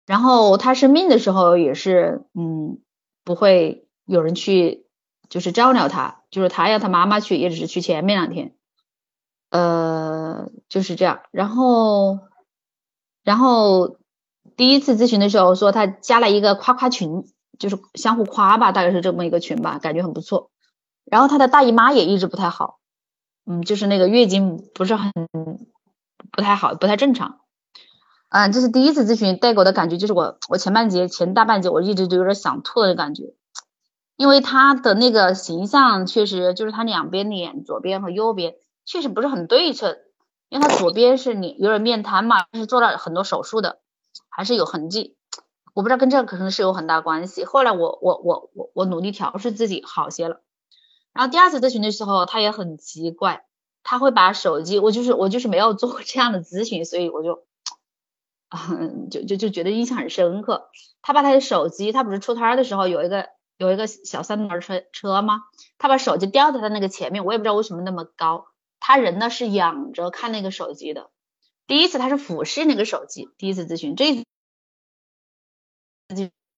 [0.05, 2.77] 然后他生病的时候也是，嗯，
[3.23, 4.85] 不会有人去，
[5.29, 8.55] 就是照料他，就是他要他妈妈去，也只是去前面两天，
[9.49, 11.21] 呃，就是这样。
[11.31, 12.19] 然后，
[13.23, 13.97] 然后。
[14.55, 17.23] 第一次咨询的时候说他加了一个夸夸群，
[17.57, 20.51] 就是相互夸吧，大概是这么一个群吧，感觉很不错。
[21.05, 22.77] 然后他的大姨妈也一直不太好，
[23.47, 25.11] 嗯，就是那个月经不是很
[26.31, 27.39] 不太好，不太正常。
[28.33, 33.35] 嗯，这是第一次咨询带给我的感觉，就是我我前半节前大半节我一直都有点想吐的感觉，
[34.17, 38.55] 因为他的那个形象确实就是他两边脸左边和右边
[38.85, 39.97] 确实不是很对称，
[40.49, 43.77] 因为他左边是脸有点面瘫嘛，是做了很多手术的。
[44.35, 45.15] 还是有痕迹，
[45.75, 47.45] 我不知道跟这个可能是有很大关系。
[47.45, 50.41] 后来我我我我我努力调试自己好些了。
[51.13, 53.45] 然后第二次咨询的时候，他也很奇怪，
[53.83, 57.43] 他会把手机，我就是我就是没有做过这样的咨询，所以我就，
[58.69, 60.69] 嗯，就就就觉得印象很深刻。
[61.01, 65.41] 他把他的手机，他不是出摊的时候有一个有一个小三轮车车吗？
[65.79, 68.45] 他把手机吊在他那个前面，我也不知道为什么那么高。
[68.79, 71.09] 他人呢是仰着看那个手机的。
[71.65, 74.23] 第一次他是俯视那个手机，第一次咨询，这一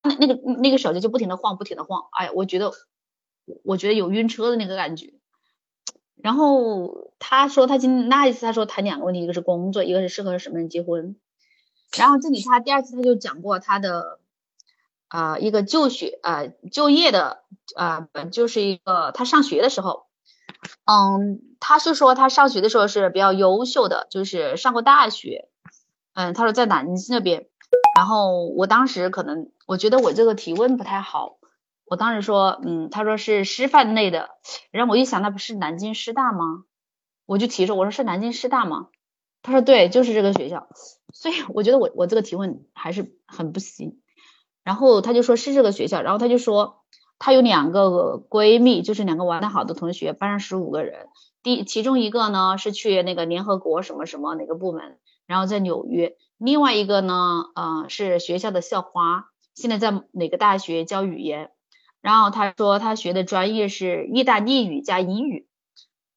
[0.03, 2.73] 那那个那个手机就不停的晃，不停的晃，哎呀，我觉得
[3.63, 5.13] 我觉得有晕车的那个感觉。
[6.15, 11.15] 然后他说他今那一次他说谈两个问题，一个是工作，一个是适合什么人结婚。
[11.97, 14.19] 然后这里他第二次他就讲过他的
[15.07, 17.43] 啊一个就学啊就业的
[17.75, 20.05] 啊就是一个他上学的时候。
[20.85, 25.49] 嗯，他是说他上学的时候是比较优秀的，就是上过大学。
[26.13, 27.47] 嗯，他说在南京那边。
[27.95, 31.37] 然后我当时可能我觉得我这个提问不太好，
[31.85, 34.29] 我当时说，嗯，他说是师范类的。
[34.71, 36.63] 然后我一想，那不是南京师大吗？
[37.25, 38.87] 我就提出我说是南京师大吗？
[39.45, 40.67] 他说对，就是这个学校。
[41.13, 43.99] 所以我觉得我我这个提问还是很不行。
[44.63, 46.81] 然后他就说是这个学校，然后他就说。
[47.17, 51.07] 她有两个闺蜜，就是两个玩的好的同学，班上十五个人。
[51.43, 56.17] 第其中一个呢是去那个联合国什么什么哪个部门，然后在纽约。
[56.37, 61.51] 另外一个呢，呃，是学校的校花，现在在哪个大学教语言。
[62.01, 65.47] 然后她说她学的专业是意大利语加英语。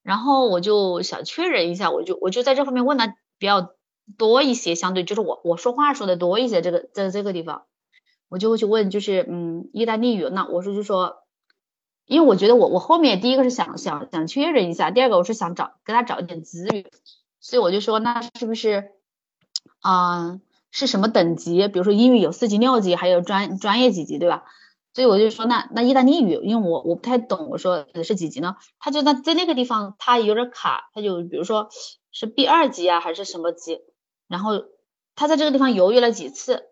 [0.03, 3.74] 然后我就想确认一下，我就我就在这方面问的比较
[4.16, 7.64] 多一些，相对就是我我说话说的多一些，这个在这个地方。
[8.30, 11.24] 我就会去问，就是嗯，意大利语，那我说就说，
[12.05, 16.84] 因为我觉得我我后面第一个是想想想确认一下，第二个我是想找给他找一点资源，
[17.40, 18.90] 所以我就说那是不是
[19.82, 21.68] 嗯是什么等级？
[21.68, 24.44] 比如说英语有四级、六级，还有专专业几级，对吧？
[24.95, 28.57] 所以我就说那那意大利语，因为我我不太懂，我说是几级呢？
[28.78, 31.68] 他就那在那个地方他有点卡，他就比如说
[32.11, 33.80] 是 B 二级啊还是什么级？
[34.26, 34.64] 然后
[35.14, 36.64] 他在这个地方犹豫了几次。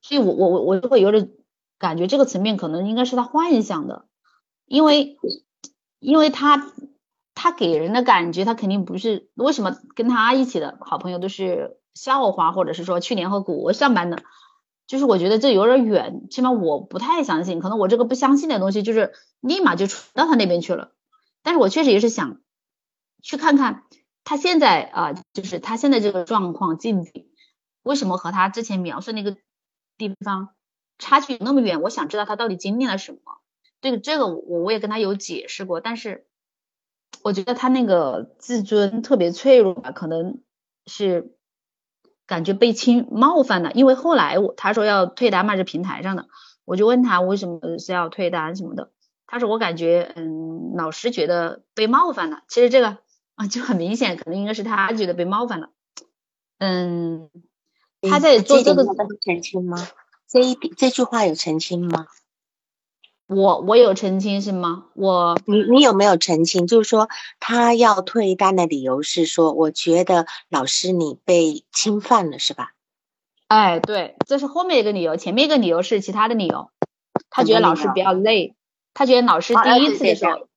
[0.00, 1.30] 所以，我我我我就会有点
[1.78, 4.06] 感觉，这个层面可能应该是他幻想的，
[4.64, 5.18] 因为，
[5.98, 6.72] 因为他
[7.34, 14.22] 他给人的感觉，他肯定不是为什么跟他一起的好朋友都是校花，或者是说去联合国上班的，
[14.88, 20.90] 就是我觉得这有点远，起码我不太相信，可能我这个不相信的东西，就是立马就传到他那边去了。
[21.44, 22.40] 但是我确实也是想
[23.22, 23.84] 去看看
[24.24, 27.30] 他现在啊，就是他现在这个状况境地，
[27.84, 29.36] 为什么和他之前描述那个。
[29.98, 30.50] 地方
[30.98, 33.18] 差距那么远，我想知道他到底经历了什么。
[33.80, 36.28] 这个这个我我也跟他有解释过，但是
[37.24, 40.40] 我觉得他那个自尊特别脆弱吧，可能
[40.86, 41.36] 是
[42.28, 43.72] 感觉被侵冒犯了。
[43.72, 46.28] 因为后来我他说要退单嘛，是平台上的，
[46.64, 48.92] 我就问他为什么是要退单什么的，
[49.26, 52.42] 他说我感觉嗯老师觉得被冒犯了。
[52.46, 52.98] 其实这个
[53.34, 55.70] 啊就很明显，可能应该是他觉得被冒犯了。
[56.58, 57.28] 嗯。
[58.00, 59.76] 他在做这个澄清吗？
[60.28, 62.06] 这一这句话有澄清吗？
[63.28, 64.86] 我我有澄清是吗？
[64.94, 66.66] 我你你有没有澄清？
[66.66, 67.08] 就是说
[67.38, 72.72] 他要退单的理由是说，我觉得老师你被侵犯了，是吧？
[73.48, 76.70] 哎，对，这是后面一个理由，前面一个理由是其他的理由。
[77.30, 78.54] 他觉得老师比较累，
[78.94, 80.48] 他觉得老师第一次的时候，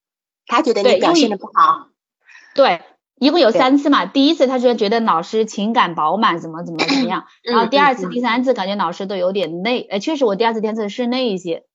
[0.45, 1.87] 他觉得你表现的不好。
[2.55, 2.81] 对，
[3.19, 4.05] 一共有三次嘛。
[4.05, 7.25] 第一次他说觉得老师情感饱满，怎么怎么怎么样。
[7.43, 9.81] 然后第二次、第三次感觉老师都有点累。
[9.81, 11.65] 哎，确实我第二次、第三次是累一些，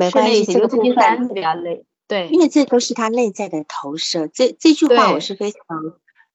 [0.00, 1.84] 没关系，尤其第三次比较累。
[2.08, 4.26] 对，因为这都是他内在的投射。
[4.28, 5.60] 这这句话我是非常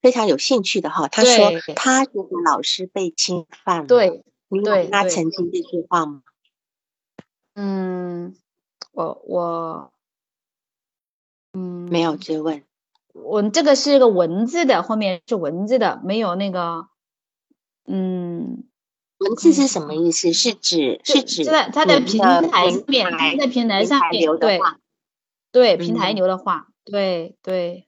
[0.02, 1.08] 非常有兴趣的哈。
[1.08, 3.88] 他说他觉得老师被侵犯了。
[3.88, 6.22] 对，你有他曾经这句话吗？
[7.56, 8.36] 嗯，
[8.92, 9.92] 我我
[11.54, 12.64] 嗯没有追问。
[13.14, 16.88] 我这个是个文字的，后面是文字的，没有那个
[17.88, 18.66] 嗯，
[19.18, 20.34] 文字是什么意思？
[20.34, 24.60] 是指是指在它的平台上面，在平台上面对。
[25.52, 27.88] 对平台流的话，对对，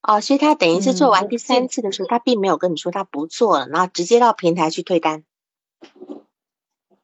[0.00, 5.24] 哦，所以他等于是做完第三次的时候，他并没有跟你说他不做了，然后直接到平台去退单。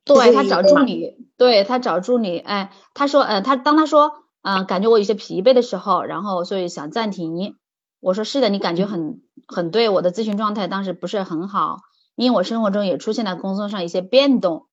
[0.04, 4.12] 对他找助理，对他找助理，哎，他说，嗯，他当他说，
[4.42, 7.56] 嗯，感觉我有些疲惫的时候，然后所以想暂停。
[7.98, 11.78] 我说是的，你感觉很很对，我的咨询状态当时不是很好，
[12.16, 14.66] 因为我生活中也出现了工作上一些变动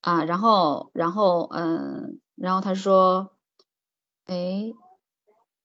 [0.00, 3.32] 啊，然后然后嗯，然后他说。
[4.24, 4.72] 哎，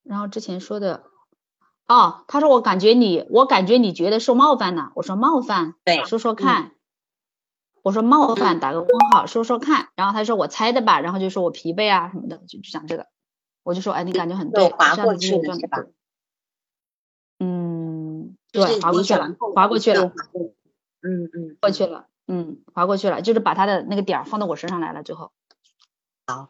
[0.03, 1.03] 然后之前说的，
[1.88, 4.91] 哦，他说我感觉你，我感觉你觉得受冒犯了。
[4.95, 6.71] 我说冒犯，对，说说看。
[7.84, 9.89] 我说冒犯，打个问号，说说看。
[9.95, 13.05] 然后他说我猜的吧，然后就说我疲惫啊什么的，就就讲这个。
[13.61, 15.84] 我就说，哎，你感觉很对，划过去了是吧？
[17.39, 20.11] 嗯，对，划过去了，划过去了。
[20.34, 20.51] 嗯
[21.02, 25.32] 嗯嗯，过去了，嗯，划过去了，就是把他的那个点儿放到我身上来了，最后。
[26.26, 26.50] 好。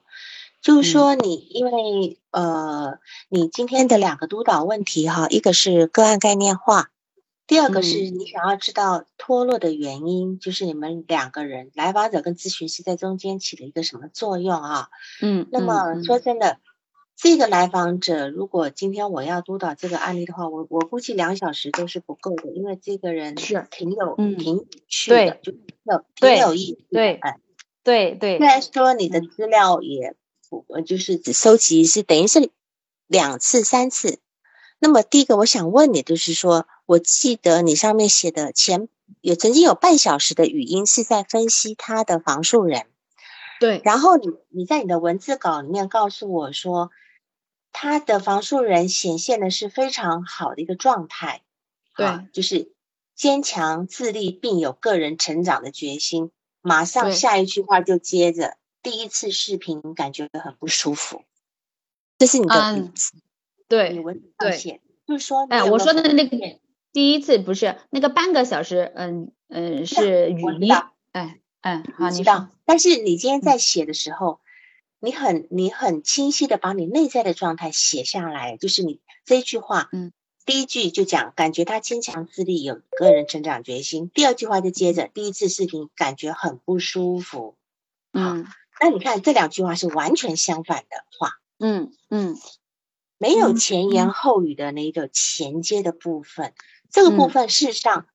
[0.60, 2.98] 就是说，你因为呃，
[3.30, 6.90] 你今天的两个督导问题哈，一个是个案概念化，
[7.46, 14.90] 第二个是你想要知道脱落的原因，就是你们两个人来访者跟咨询师在中间起了一个什么作用啊？
[15.22, 16.58] 嗯，那么说真的，
[17.18, 25.52] 这个来访者如果今天我要督导这个案例的话，我我估计两小时都是不够的，因为这个人是挺有挺有趣的，就
[25.84, 27.40] 有挺有意思，对，哎，
[27.84, 30.16] 对对，虽然说你的资料也。
[30.50, 32.52] 不就是只收集是等于是
[33.06, 34.20] 两次三次。
[34.80, 38.88] 那么第一个我想问你，就是说我记得你上面写的前
[39.20, 42.86] 有曾经有半小时的语音是在分析他的房树人，
[43.60, 43.82] 对。
[43.84, 46.92] 然后你你在你的文字稿里面告诉我说，
[47.80, 51.44] 他的房树人显现的是非常好的一个状态，
[51.96, 52.72] 对，就是
[53.14, 56.32] 坚强自立并有个人成长的决心。
[56.62, 58.58] 马上下一句话就接着。
[58.82, 61.22] 第一次视频感觉很不舒服，
[62.18, 63.14] 这是你的语词，
[63.68, 64.02] 对，
[64.40, 66.60] 对，就是说，哎，我说的那个
[66.94, 70.74] 第一次不是那个半个小时，嗯嗯，是语音，
[71.12, 72.50] 哎哎，好，你道。
[72.66, 74.40] 但是你今天在写的时候，
[75.00, 80.12] 你很你很清晰的把你内在的状态写下来，就是你这一句话，嗯，
[80.46, 87.56] 第一句就讲感觉他坚强自立，有个人成长决心，第二句话就接着第一次视频感觉很不舒服，
[88.14, 88.46] 嗯。
[88.80, 92.38] 那你看这两句话是完全相反的话，嗯嗯，
[93.18, 96.54] 没有前言后语的那个衔接的部分，
[96.92, 98.06] 这个部分事实上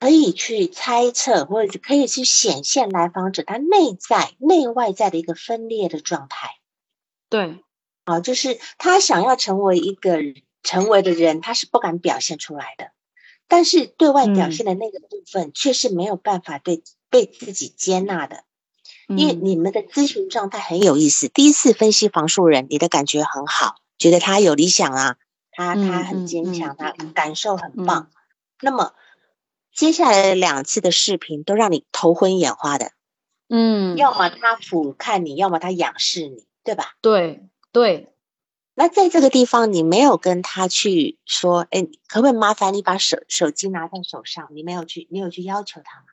[0.00, 6.56] 可以去猜测，或者可以去显现来访者他内在内外在的一个分裂的状态。
[7.28, 7.62] 对，
[8.04, 10.18] 啊，就是他想要成为一个
[10.62, 12.92] 成为的人，他是不敢表现出来的，
[13.46, 18.44] 但是对外表现的那个部分却是没有办法对被自己接纳的。
[19.06, 25.16] 因为你们的咨询状态很有意思，第一次分析房树人，你的感觉很好，觉得他有理想啊，
[25.50, 28.08] 他他很坚强，他感受很棒。
[28.60, 28.94] 那么
[29.80, 32.92] 接下来两次的视频都让你头昏眼花的，
[33.48, 36.84] 嗯，要么他俯瞰你，要么他仰视你，对吧？
[37.00, 38.12] 对对。
[38.74, 44.48] 那在这个地方，你没有跟他去说，哎，可不可以麻烦你把手手机拿在手上？
[44.50, 46.04] 你没有去，你有去要求他吗？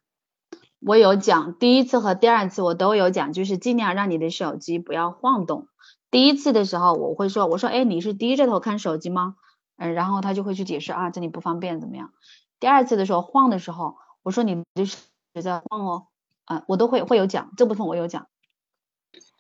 [0.80, 5.68] 我有讲，第一次和第二次我都有讲，就是尽量让你的手机不要晃动。
[6.10, 9.36] 第一次的时候我会说，我说，哎，你是低着头看手机吗？
[9.76, 12.14] 嗯，然后他就会去解释啊，这里不方便怎么样？
[12.60, 14.98] 第二次的时候晃的时候，我说你的手
[15.42, 16.08] 在晃哦，
[16.46, 18.28] 啊，我都会会有讲，这部分我有讲。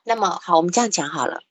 [0.03, 1.41] 那么好，我们这样讲好了，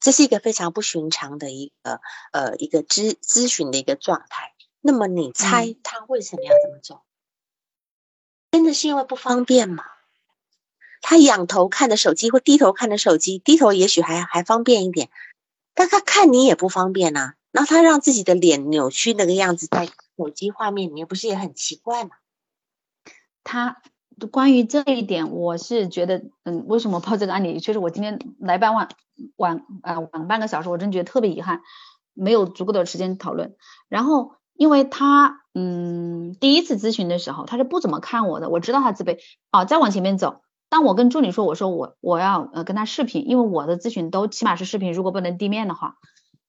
[0.00, 2.00] 这是一个非常不寻常的一个
[2.32, 4.52] 呃一个咨咨询的一个状态。
[4.80, 7.04] 那么你猜他为什么要这么做？
[8.50, 9.84] 真的是因为不方便吗？
[11.00, 15.10] 他仰头看着手机或低头看着手机，低头也许还还方便一点，
[15.74, 17.34] 但他看你也不方便呐。
[17.54, 19.86] 然后他让自己的脸扭曲那个样子在
[20.16, 22.10] 手机画面里面，不是也很奇怪吗？
[23.44, 23.76] 他
[24.32, 27.60] 关于这一点，我是觉得，嗯，为什么报这个案例？
[27.60, 28.88] 确实，我今天来半晚
[29.36, 31.62] 晚啊晚半个小时，我真觉得特别遗憾，
[32.12, 33.54] 没有足够的时间讨论。
[33.88, 39.18] 然后，因为他，嗯，第一次咨询的时候，他是不怎么看我的，我知道他自卑。
[39.52, 45.98] 哦，再往前面走，当我跟助理说，我说我我要呃跟他视频，因为我的咨询都起码是视频，如果不能地面的话，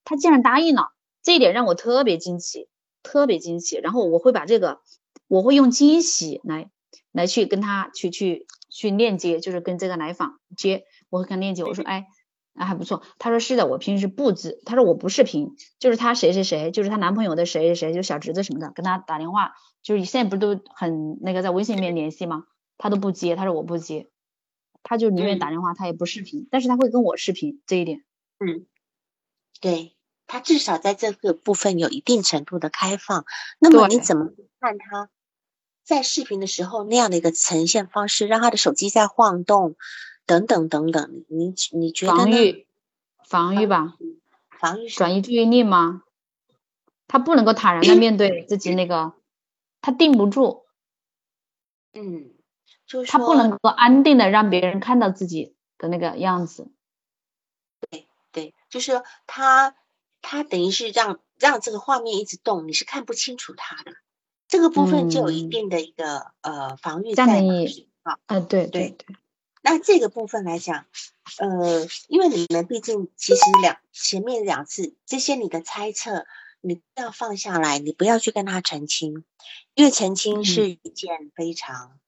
[0.04, 0.92] 他竟然答应了，
[1.26, 2.70] 这一点让我特别惊奇，
[3.04, 3.76] 特别惊喜。
[3.76, 4.80] 然后我会把这个，
[5.28, 6.72] 我会用惊喜来。
[7.12, 11.64] 来去跟他去去去链接，就是跟这个来访接，我会跟链接。
[11.64, 12.08] 我说，哎，
[12.56, 13.04] 啊还不错。
[13.20, 22.44] 他说是的，我平时不知，他说我不视频，就是他谁谁谁，就是她男朋友的谁谁谁，就小侄子什么的，跟他打电话，就是现在不是都很那个在微信里面联系吗？
[22.78, 24.10] 他都不接，他说我不接，
[24.84, 28.04] 他就宁愿打电话，他也不视频，但是他会跟我视频这一点。
[28.40, 28.66] 嗯，
[29.62, 29.95] 对
[30.28, 33.26] 他至少在这个部分有一定程度的开放。
[33.60, 35.10] 那么你怎么看他？
[35.84, 39.76] 在视频的时候，那样的一个呈现方式，让他的手机在晃动，
[40.26, 42.68] 等等等等，你你觉得防御，
[43.24, 43.94] 防御吧，
[44.60, 46.02] 防御转移注意力吗？
[47.08, 49.14] 他不能够坦然的面对自己那个，
[49.80, 50.66] 他定不住，
[51.94, 52.32] 嗯，
[52.88, 56.72] 就是他不能够安定的让别人看到自己的那个样子。
[57.92, 59.76] 对对，就是他
[60.28, 63.94] 他等于是让让这个画面一直动，你是看不清楚它的。
[64.48, 67.24] 这个部分就有一定的一个呃防御在
[68.02, 69.16] 啊，嗯，对对对。
[69.62, 70.88] 那这个部分来讲，
[71.38, 76.26] 呃，因为你们毕竟其实两前面两次这些你的猜测，
[76.60, 79.24] 你要放下来，你不要去跟他澄清，
[79.76, 82.00] 因为澄清是一件非常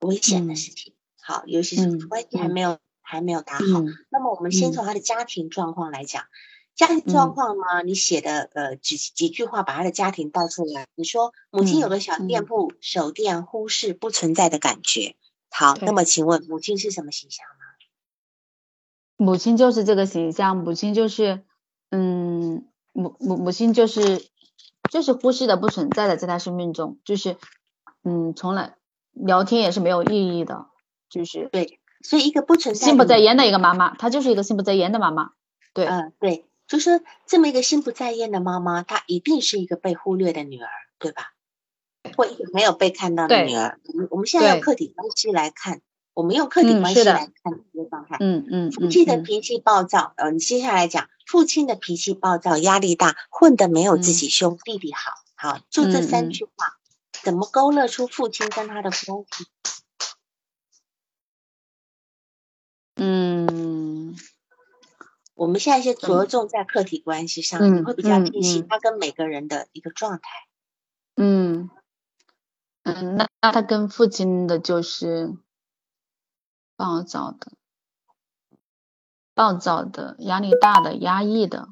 [0.00, 0.94] 危险的事情。
[1.20, 3.82] 好，尤其是关系还没有还没有打好。
[4.08, 6.24] 那么我们先从他的家庭状况来讲。
[6.76, 7.80] 家庭状况吗？
[7.82, 10.86] 你写的呃几几句话，把他的家庭道出来。
[10.94, 15.16] 你说母亲有个小店铺，手电忽视不存在的感觉。
[15.50, 17.64] 好，那么请问母亲是什么形象呢？
[19.16, 21.44] 母亲就是这个形象，母亲就是
[21.90, 24.22] 嗯母母母亲就是
[24.90, 27.38] 就是忽视的不存在的，在他生命中就是
[28.02, 28.76] 嗯从来
[29.12, 30.66] 聊天也是没有意义的，
[31.08, 35.30] 就是对，所以一个不存在心不在焉的一个妈妈，她就是一个心不在焉的妈妈。
[35.72, 36.44] 对，嗯对。
[36.66, 41.32] 就说这么一个心不在焉的妈妈，她一定是一个被忽略的女儿，对吧？
[42.16, 43.80] 或一个没有被看到的女儿。
[43.84, 45.80] 我们我们现在用客体关系来看，
[46.14, 48.16] 我们用客体关系来看这个状态。
[48.20, 48.70] 嗯嗯。
[48.70, 55.12] 父亲的脾气暴躁，呃，你接下来讲父亲的脾气暴躁，压力大，混的没有自己兄弟弟好。
[55.34, 56.78] 好，就这三句话，
[57.22, 59.46] 怎么勾勒出父亲跟他的关系？
[62.96, 63.55] 嗯。
[65.36, 70.22] 我们现在先着重在客体关系上，你会比较清晰他跟每个人的一个状态。
[71.14, 71.68] 嗯
[72.84, 75.36] 嗯，那那他跟父亲的就是
[76.74, 77.52] 暴躁的、
[79.34, 81.68] 暴躁的、压力大的、压抑的，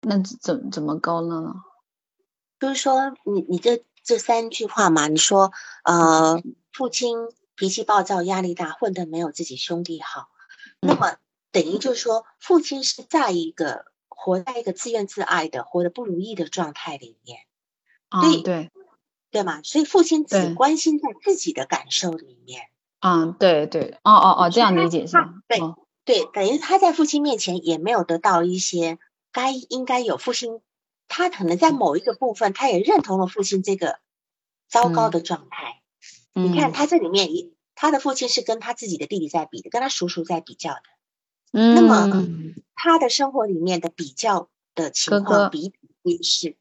[0.00, 1.54] 那怎怎么高了呢？
[2.58, 6.42] 就是说，你你这这三句话嘛，你说呃，
[6.72, 7.18] 父亲
[7.54, 10.30] 脾气暴躁、压力大，混的没有自己兄弟好，
[10.80, 11.18] 那么。
[11.54, 17.38] 等于就是说，父亲是在一个活在一个自怨自艾的、活得不如意的状态里面，
[18.10, 18.70] 对对
[19.30, 19.62] 对嘛？
[19.62, 22.70] 所以父亲只关心在自己的感受里面。
[22.98, 25.32] 嗯，对对，哦哦哦，这样理解是吧？
[25.46, 25.60] 对
[26.04, 28.98] 对，等于他在父亲面前也没有得到一些
[29.30, 30.60] 该应该有父亲，
[31.06, 34.00] 他可能在某一个部分，他也认同了父亲这个
[34.68, 35.82] 糟糕的状态。
[36.32, 37.28] 你看他这里面，
[37.76, 40.80] 他的父亲是跟他自己的弟弟在比的，跟他叔叔在比较的。
[41.54, 42.08] 那么
[42.74, 46.56] 他的生活里面的比较的情况比比皆是，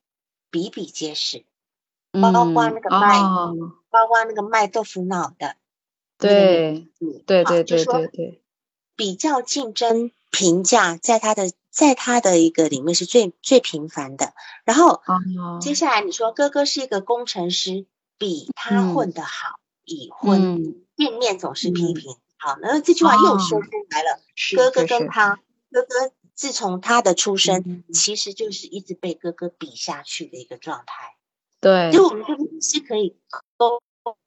[0.52, 1.46] 比比皆是，
[2.12, 3.20] 包括那个卖，
[3.90, 5.56] 包括那个卖豆腐脑的，
[6.18, 6.88] 对，
[7.26, 8.42] 对对对对对，
[8.96, 14.34] 比较竞争评价在他的在他的一个里面是最最频繁的。
[14.64, 15.02] 然后
[15.60, 17.88] 接下来你说哥哥是一个工程师，
[18.20, 22.16] 比他混得好，已婚，见面总是批评。
[22.44, 24.20] 好，然后这句话又说出来了。
[24.58, 25.40] 哥哥跟他，
[25.72, 25.88] 哥哥
[26.34, 31.16] 自从他的出生，其实就是一直被哥哥比下去的一个状态。
[31.62, 33.16] 对，就我们这边是可以
[33.56, 33.80] 勾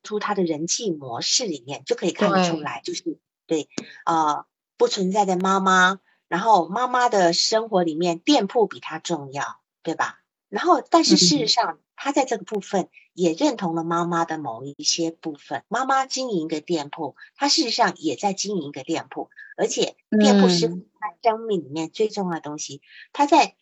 [0.02, 3.68] 出他的人际模式里面就可以看得出来，就是对
[4.04, 4.46] 啊，
[4.78, 10.20] 不存在的妈妈，然后妈妈的生活里面店铺比他重要，对吧？
[10.56, 11.78] 然后，但是事实上。
[11.98, 15.64] 他在这个部分也认同了妈妈的某一些部分。
[15.66, 22.82] 妈妈经营一个店铺，他事实上也在经营一个店铺，而且店铺是他生命里面最重要的东西。
[23.14, 23.56] 他在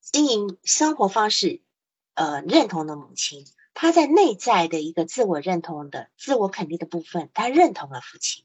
[0.00, 1.60] 经营生活方式，
[2.14, 3.44] 呃，认同了母亲，
[3.74, 8.44] 他在内在的一个自我认同的、自我肯定的部分，他认同了父亲，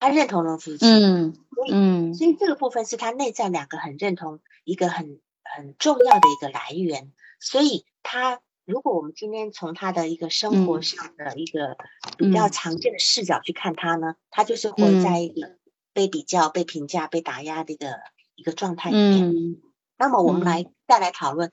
[0.00, 1.36] 他认同了父亲，嗯
[1.70, 5.20] 嗯，所以这个部分是他内在两个很认同一个很
[5.54, 7.12] 很重要的一个来源。
[7.40, 11.76] 所以他如果我们今天从他的一个生活上的一个
[12.16, 15.56] 比较常见的视角去看他呢，他就是活在一个
[15.92, 18.00] 被比较、被评价、被打压的一个
[18.34, 19.60] 一个状态里面。
[19.96, 21.50] 那么我们来再来讨论。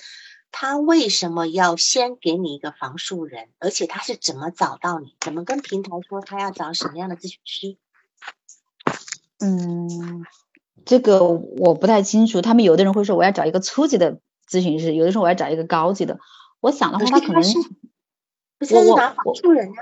[0.57, 3.49] 他为什么要先给你一个房树人？
[3.59, 5.13] 而且他是怎么找到你？
[5.19, 7.77] 怎么跟平台说他要找什么样的咨询师？
[9.39, 10.25] 嗯，
[10.85, 12.41] 这个我不太清楚。
[12.41, 16.19] 他们有的人会说我要找一个初级的咨询师，有的时候我要找一个高级的。
[16.61, 17.41] 我想的话，他可能
[18.57, 19.81] 不是拿房树人呀。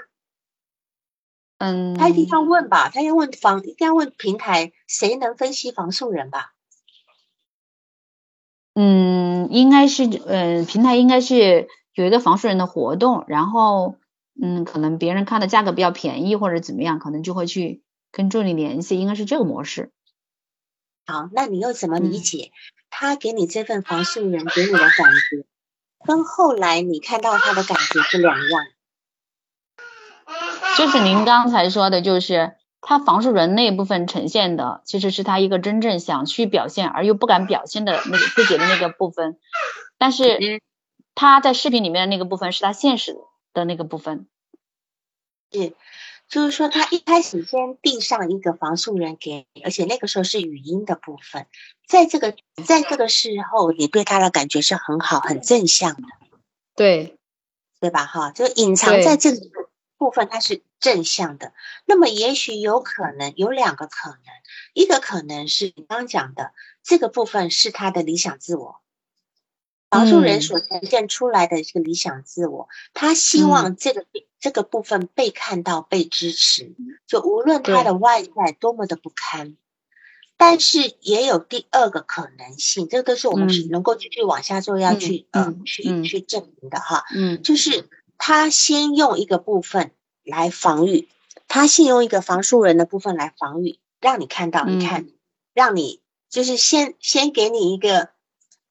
[1.60, 2.90] 嗯，他一定要问吧？
[2.90, 6.54] 他要问房，一定要问平台，谁能分析房树人吧？
[8.74, 13.96] 嗯，应该是，嗯，平台应该是有一个房树人的活动，然后，
[14.42, 17.82] 嗯，可能别人看的价格比较便宜或者怎么样，可能就会去
[18.12, 19.92] 跟助理联系，应该是这个模式。
[21.06, 22.52] 好，那你又怎么理解
[22.90, 24.90] 他给你这份房树人给你的感
[25.30, 25.46] 觉，
[26.06, 28.66] 跟后来你看到他的感觉是两样？
[30.78, 32.56] 就是您刚才说的，就是。
[32.86, 39.40] 他房树人那一部分呈现的，其实是他一个真正想去表现而又不敢表现的那个自己的那个部分，
[39.98, 40.62] 但是
[41.16, 43.16] 他在视频里面的那个部分是他现实
[43.54, 44.28] 的那个部分。
[45.54, 45.74] 是，
[46.28, 51.48] 就是说他一开始先递上一个房树人给，而且那个时候是语音的部分，
[51.88, 56.08] 在这个在这个时候，你对他的感觉是很好、很正向的，
[56.76, 57.18] 对，
[57.80, 58.06] 对吧？
[58.06, 59.70] 哈，就隐藏在这个。
[59.96, 61.54] 部分它是正向的，
[61.86, 64.20] 那么也许有可能有两个可能，
[64.74, 66.52] 一个可能是你刚讲的
[66.84, 68.82] 这个部分是他的理想自我，
[69.94, 74.06] 房树人所呈现出来的一个理想自我，他希望这个
[74.40, 76.76] 这个部分被看到、被支持，
[77.08, 79.56] 就无论他的外在多么的不堪，
[80.38, 87.90] 但是也有第二个可能性，这个都是我们是能够继续往下做要去呃去去证明的哈，嗯，就是。
[88.26, 89.92] 他先用一个部分
[90.24, 91.10] 来防御，
[91.50, 95.08] 他先用一个防树人的部分来防御，让你看到，你看，
[95.54, 98.12] 让你就是先先给你一个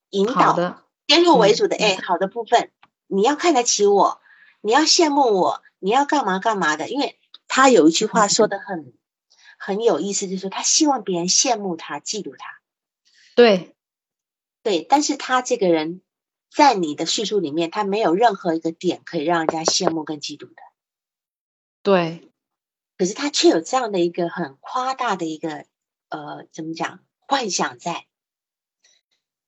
[0.08, 2.70] 引导，先入为主的，哎，好的部分，
[3.06, 4.20] 你要看得起我，
[4.62, 8.94] 你要羡慕我，你要干嘛干嘛的，因为他有一句话说的很
[9.58, 12.60] 很有意思，就是说他希望别人羡慕他，嫉妒他，
[13.34, 13.76] 对，
[14.62, 16.00] 对，但是他这个人。
[16.54, 20.56] 在你的叙述里面，他没有任何一个点可以让人家羡慕跟嫉妒的。
[21.82, 22.30] 对，
[22.98, 25.64] 可是他却有这样的一个很夸大的一个
[26.10, 28.04] 呃，怎么讲幻想在。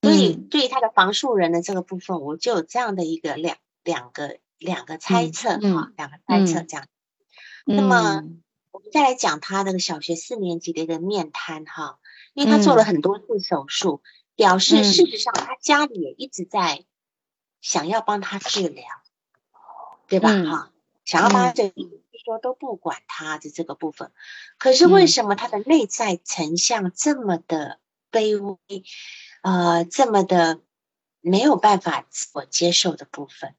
[0.04, 6.86] 所以对于他的房树人的这个部分，我就有这样的一个两两个两个猜测哈，两个猜测这样。
[7.64, 8.22] 那么
[8.70, 11.98] 我们再来讲他那个小学四年级的一个面瘫哈，
[12.34, 14.02] 因为他做了很多次手术，
[14.36, 16.84] 表示事实上他家里也一直在。
[17.60, 18.84] 想要帮他治疗，
[20.06, 20.28] 对吧？
[20.28, 20.70] 哈，
[21.06, 21.88] 想要帮他治疗，
[22.22, 24.12] 说都不管他的这个部分。
[24.58, 27.78] 可是为什么他的内在成像这么的
[28.12, 28.84] 卑微，
[29.44, 30.60] 呃，这么的
[31.20, 33.54] 没有办法自我接受的部分？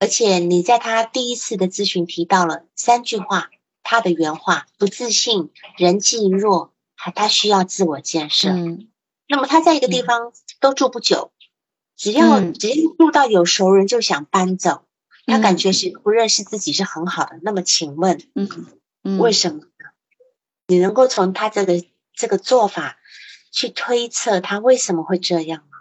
[0.00, 3.48] 而且你在他第一次的咨询提到了三句话，
[3.84, 8.48] 他的原话：不自信、人际弱，还他需要自我建设。
[9.28, 11.30] 那么他在一个地方都住不久。
[11.96, 14.82] 只要只要住到有熟人就想搬走，
[15.26, 17.38] 他感觉是不认识自己是很好的。
[17.42, 19.66] 那么请问，嗯，为什么呢？
[20.66, 22.96] 你能够从他这个这个做法
[23.50, 25.78] 去推测他为什么会这样吗？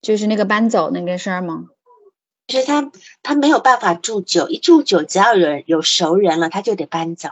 [0.00, 1.66] 就是那个搬走那个事儿吗？
[2.46, 2.90] 就是他
[3.22, 7.30] 他没有办法住久，一住久只要有人有熟人了，他就得搬走。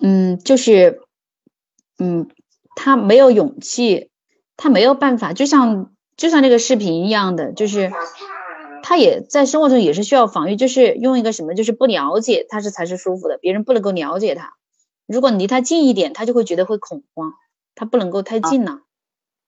[0.00, 1.02] 嗯，就是，
[1.98, 2.28] 嗯，
[2.76, 4.10] 他没有勇气。
[4.56, 7.90] 他没有办法，就像就像这个视频一样的，就是
[8.84, 14.54] 他也在生活中也是需要防御，就是用一个什么，就是不了解他是才是舒服的，别人不能够了解他。
[15.06, 17.34] 如果你离他近一点，他就会觉得会恐慌，
[17.74, 18.80] 他不能够太近了。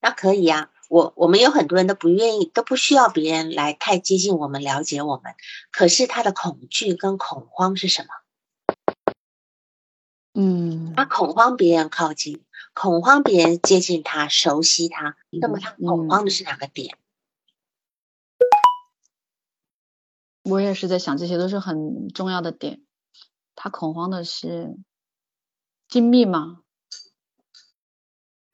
[0.01, 5.35] 那可以呀，我我们有很多人都不愿意，都不需要别人来太接近我们，了解我们。
[5.73, 8.09] 可是他的恐惧跟恐慌是什么？
[10.35, 12.45] 嗯，他恐慌别人靠近。
[12.75, 16.99] 恐慌别人接近他，熟悉他，那么他恐慌的是哪个点？
[20.43, 22.83] 我也是在想，这些都是很重要的点。
[23.55, 24.77] 他恐慌的是
[25.89, 26.61] 精密吗？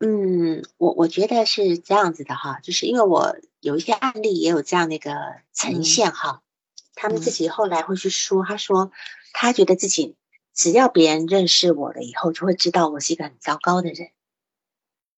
[0.05, 5.15] 嗯，我我觉得是这样子的哈，就是因为我有一些案例也有这样的一个
[5.55, 6.43] 呈现哈，
[6.95, 8.91] 他们自己后来会去说，他说
[9.33, 10.17] 他觉得自己
[10.53, 14.11] 只要别人认识我了以后，就会知道我是一个很糟糕的人，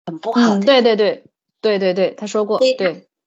[0.05, 0.61] 很不好的。
[0.61, 1.25] 对对对
[1.62, 2.75] 对对对，他说过，对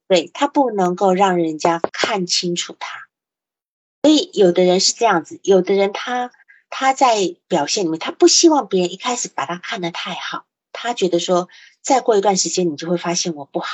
[0.07, 3.07] 对，他不能够让人家看清楚他，
[4.03, 6.31] 所以有的人是这样子，有的人他
[6.69, 10.45] 他在表现里面，他不希望别人一开始把他看得太好。
[10.71, 11.49] 他觉得说，
[11.81, 13.67] 再过一段时间，你就会发现我不好。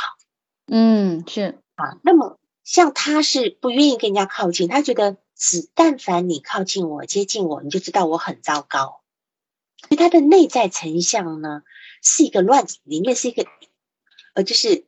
[0.68, 1.98] 嗯，是啊。
[2.04, 9.02] 那么，像他是不愿意跟人家靠近，他觉得只但凡你靠近我、接近我，你就知道我很糟糕。
[9.82, 11.64] 所以他的内在成像呢，
[12.02, 13.46] 是一个乱，里面是一个，
[14.34, 14.86] 呃，就是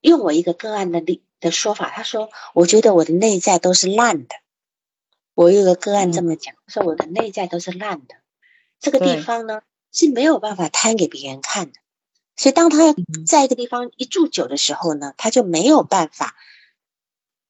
[0.00, 4.34] 用我一个个案的例的说法，他说，我觉得我的内在都是烂的。
[5.34, 8.14] 我有个个案这么讲，说我的内在都是烂的。
[8.78, 9.62] 这个地方呢？
[9.92, 11.80] 是没有办法摊给别人看的，
[12.36, 12.94] 所以当他
[13.26, 16.36] 在一个地方一住久的时候呢，他就没有办法，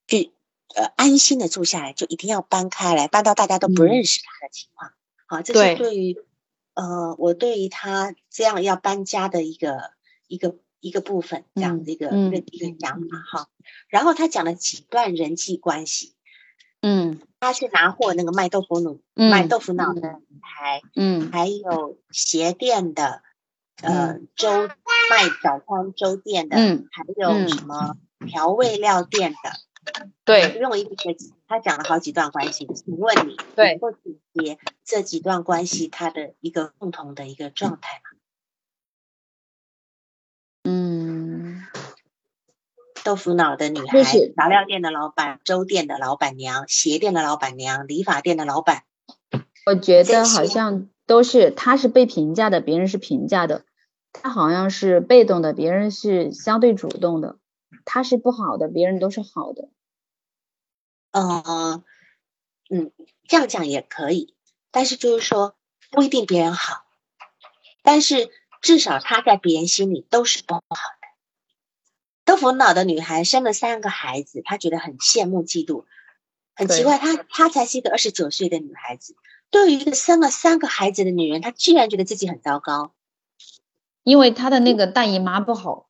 [0.09, 0.33] 去
[0.74, 4.91] 呃安心的住下来，就一定要搬开来，搬到大家都不认识他的情况。
[5.26, 6.16] 好，这是对于
[6.72, 9.93] 呃我对于他这样要搬家的一个
[10.26, 13.51] 一个一个部分这样的一个一个一个讲法哈。
[13.91, 16.14] 然后他讲了几段人际关系。
[16.83, 23.22] 嗯，他去拿货那个卖豆腐脑、卖豆腐脑的女孩，嗯，还有鞋店的，
[23.83, 30.95] 呃，粥卖早餐粥店的，嗯，还有什么调味料店的，对，用一个
[31.47, 38.10] 他讲了好几段关系，请问你对，或总结这几段关系它的一个共同的一个状态吗？
[43.05, 44.03] 豆腐脑的女孩，
[44.37, 48.85] 杂料店的老板，粥店的老板娘，鞋店的老板娘，理发店的老板。
[49.67, 53.63] 我觉得好像都是，他是被评价的，别人是评价的；
[54.13, 57.37] 他好像是被动的，别人是相对主动的；
[57.85, 59.69] 他是不好的，别人都是好的。
[61.13, 61.83] 嗯
[62.71, 62.93] 嗯，
[63.29, 64.35] 这样讲也可以，
[64.71, 65.57] 但是就是说
[65.91, 66.85] 不一定别人好，
[67.83, 68.31] 但是
[68.61, 70.63] 至少他在别人心里都是不好。
[72.31, 75.85] 豆腐脑的女孩生了三个孩子，她觉得很羡慕嫉妒，
[76.55, 79.16] 很奇怪，她她才是一个二十九岁的女孩子，
[79.51, 82.93] 对于一个生了三个孩子的女人，她居然觉得自己很糟糕，
[84.05, 85.89] 因为她的那个大姨妈不好，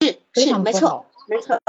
[0.00, 1.60] 是是没错没错。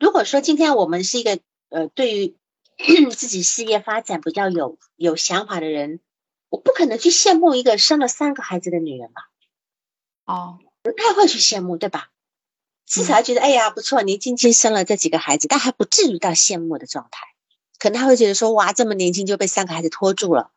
[0.00, 1.38] 如果说今天我们是一个
[1.68, 2.36] 呃对于
[3.14, 6.00] 自己事业发展比较有有想法的人，
[6.48, 9.30] 我不可能去羡慕一个生了三个孩子的女人吧？
[10.24, 12.10] 哦，不太会去羡慕，对吧？
[12.88, 17.26] 至少觉得哎呀不错，年轻轻生了这几个孩子，但还不至于到羡慕的状态。
[17.78, 20.50] 可能他会觉得说哇，这么年轻就被三个孩子拖住了。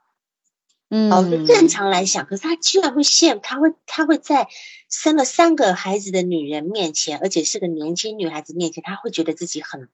[0.89, 4.47] 嗯，哦，正常来想，可是他居然会羡，他会他会在
[4.89, 9.87] 生了三个孩子的女人面前，而且是个年轻女孩子面前，他会觉得自己很，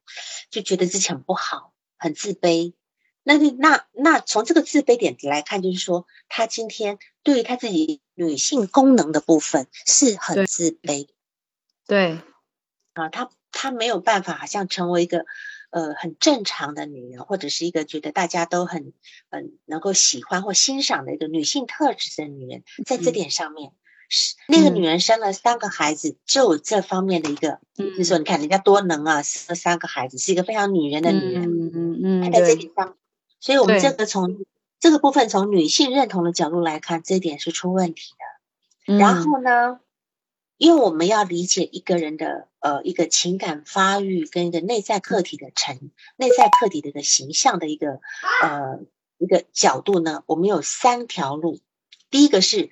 [0.50, 2.74] 就觉得自己很不好，很自卑。
[3.24, 11.08] 那就那那从这个自卑点来看，就是说他今天对于他自己女性功能的部分是很自卑。
[11.88, 12.20] 对，
[12.94, 15.26] 啊，她她没有办法，好像成为一个
[15.70, 18.94] 呃很正常的女人，或者是一个觉得大家都很
[19.30, 23.72] 嗯能够喜欢或欣赏的一个女性特质的女人，在这点上面，
[24.10, 32.98] 是那个女人生了三个孩子，就有这方面的一个，就是说你看人家多能啊，生了三个孩子，是一个非常女人的女人，嗯嗯嗯，在这点上，
[33.40, 34.46] 所以我们这个从
[34.80, 38.98] 这个部分从女性认同的角度来看，这一点是出问题的。
[38.98, 39.80] 然后呢？
[40.58, 48.00] 因为我们要理解一个人的呃一个情感发育跟一个内在客体的成内在客体的一个形象的一个
[48.42, 48.80] 呃
[49.18, 51.60] 一个角度呢，我们有三条路。
[52.10, 52.72] 第一个是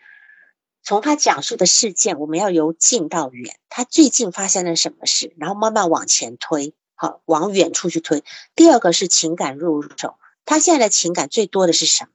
[0.81, 8.23] 从他讲述的事件，我们要由近到远，他最近发生了什么事，然后慢慢往前推，好往远处去推。
[8.55, 10.15] 第二个是情感入手，
[10.45, 12.11] 他现在的情感最多的是什么？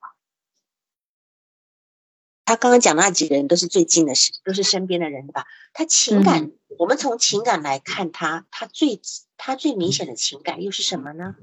[2.51, 5.47] 他刚刚讲那几个人都是最近的事，都是身边的人，对吧？
[5.73, 9.01] 他情感，我们从情感来看他，他最
[9.37, 11.37] 他最明显的情感又是什么呢？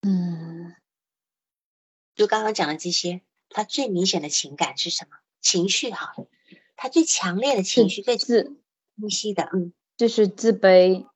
[0.00, 0.74] 嗯，
[2.14, 3.20] 就刚刚讲的这些，
[3.50, 5.18] 他最明显的情感是什么？
[5.42, 6.14] 情绪哈，
[6.74, 8.56] 他最强烈的情绪最自
[8.96, 11.06] 清晰的，嗯，就是自卑，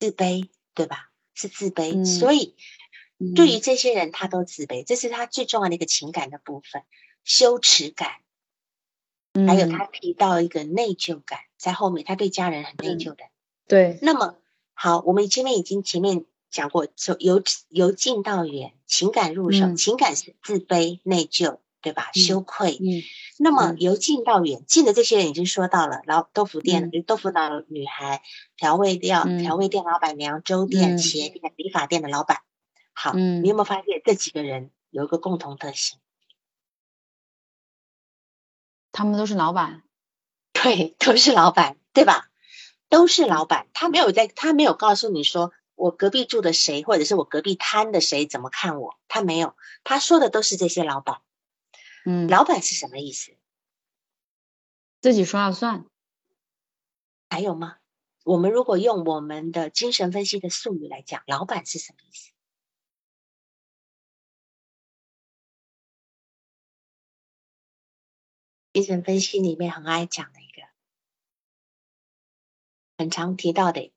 [0.00, 1.12] 自卑，对吧？
[1.34, 2.56] 是自卑，所以。
[3.34, 6.82] 对于这些人，他都自卑，这是他最重要的一个情感的部分，
[7.24, 8.12] 羞耻感，
[9.46, 13.24] 还有他提到一个内疚感在后面，他对家人很内疚的。
[13.66, 14.36] 对，那么
[14.72, 22.10] 好，我们前面已经前面讲过，从由由近到远，情感入手，情感是自卑、内疚，对吧？
[22.14, 22.78] 羞愧。
[22.80, 23.02] 嗯。
[23.40, 28.22] 那么由近到远，近的这些人已经说到了，老豆腐店、豆腐脑女孩、
[28.56, 32.38] 调味料、调味店老板娘、粥店、鞋店、理发店的老板。
[33.00, 36.00] 好，你有没有发现这几个人有一个共同特性？
[38.90, 39.84] 他们都是老板。
[40.52, 42.28] 对，都是老板，对吧？
[42.88, 43.68] 都是老板。
[43.72, 49.54] 他没有在，他没有告诉你说我隔壁住的谁，或者是我隔壁摊的谁怎么看我，他没有。
[49.84, 51.20] 他说的都是这些老板。
[52.04, 53.36] 嗯，老板是什么意思？
[55.00, 55.86] 自己说了算。
[57.30, 57.76] 还有吗？
[58.24, 62.32] 我们如果用我们的精神分析的术语来讲，老板是什么意思？
[68.78, 70.62] 精神分析里面很爱讲的一个，
[72.96, 73.90] 很常提到的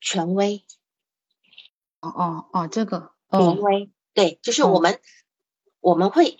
[0.00, 0.64] 权威。
[1.98, 5.00] 哦哦哦，这个权威，对，就是我们
[5.80, 6.38] 我们会。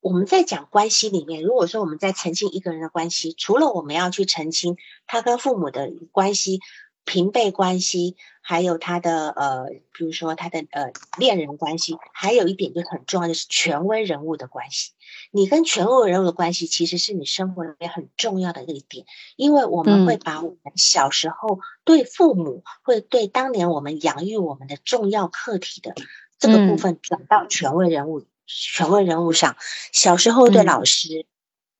[0.00, 6.60] 我们在讲关系里面，如果说我们在澄清一个人的关系，除了我们要去澄清他跟父母的关系、
[7.04, 14.92] 平辈关系，还有他的呃，比如说他的呃恋人关系，还有一点就很重要的是权威人物的关系。
[15.30, 25.94] 你跟权威人物的关系，其实是你生活里面很重要的一点，因为我们会把我们小时候对父母，会对当年我们养育我们的重要课题的
[26.38, 28.24] 这个部分转到权威人物。
[28.44, 29.56] 权威人物上，
[29.92, 31.24] 小时候对老师，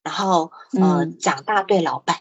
[0.03, 2.21] 然后呃长大对老板，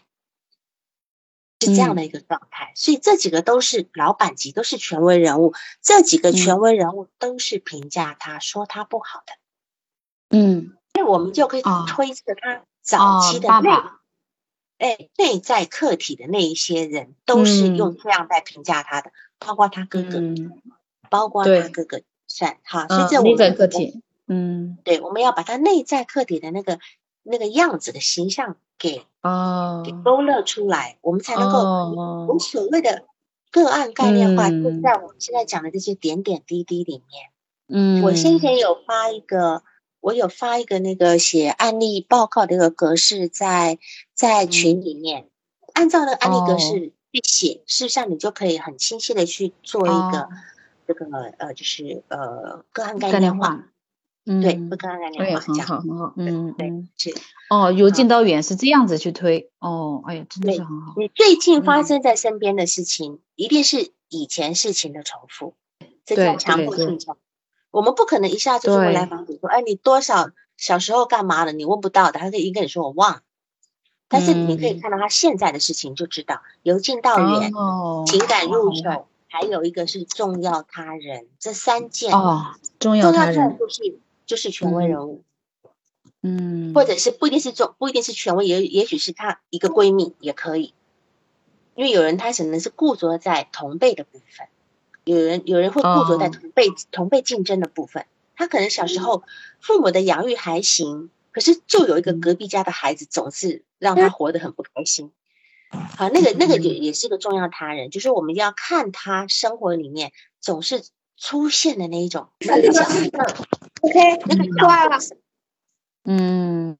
[1.66, 2.72] 是这样的一个状态。
[2.74, 5.54] 所以这几个都是老板级，都是权威人物。
[5.80, 9.32] 这几个权威人物都是评价他说他不好的。
[10.36, 13.70] 嗯，那我们就可以推测他早期的内，
[14.78, 20.20] 哎内在客体的那一些人，都是用这样在评价他的，包括他哥哥，
[21.10, 22.88] 包括他哥哥算哈。
[22.88, 24.02] 所以这内在客体。
[24.26, 26.78] 嗯，对，我们要把他内在客体的那个
[27.22, 29.82] 那个样子的形象给哦。
[29.84, 33.04] 给勾勒出来，我们才能够我们所谓的
[33.50, 37.30] 个案概念化，就在我们现在讲的这些点点滴滴里面。
[37.68, 39.62] 嗯，我先前有发一个，
[40.00, 43.78] 我有发一个那个写案例报告的一个格式在
[44.14, 45.28] 在群里面，
[45.72, 50.28] 按照那个案例格式去写，事实上你就可以很清晰的去做一个
[50.86, 51.06] 这个
[51.38, 53.68] 呃，就是呃个案概念化。
[54.24, 57.12] 嗯，对，不跟人家讲，很好，很好，嗯，对，是，
[57.50, 60.94] 哦，由近到远是这样子去推，哦，哎呀，真的是很好。
[60.96, 65.56] 你最近发生在身边的事情，一定是以前事情的重复，
[66.04, 67.16] 这叫强迫性重
[67.72, 71.50] 我们不可能一下子就会来访你说，哎，你多少小时候干嘛了？
[71.50, 73.22] 你问不到的，他可以跟你说我忘。
[74.06, 77.50] 但是你可以看到他现在的事情，就知道由近到远，
[78.06, 83.98] 情感入手，还有一个是重要他人，这三件哦，重要他人就是。
[84.24, 85.24] 就是权威人物，
[86.22, 90.72] 嗯，或者是不一定是重，不一定是权威，也也许是她一个闺蜜也可以，
[91.74, 94.46] 因为有人他可能是固着在同辈的部分，
[95.04, 98.06] 有人有人会固着在同辈同辈竞争的部分，
[98.36, 99.24] 他可能小时候
[99.60, 105.10] 父母的养育还行，可是就有一个隔壁家的孩子总是让他活得很不开心，
[105.70, 110.84] 好，那个那个也也是个重要他人，就是我们要看他生活里面总是。
[111.22, 112.28] 出现的那一种，
[113.80, 114.98] OK，那个出来了，
[116.02, 116.76] 嗯，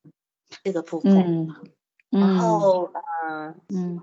[0.64, 1.47] 这个部分，
[2.11, 2.90] 然后，
[3.24, 4.03] 嗯嗯，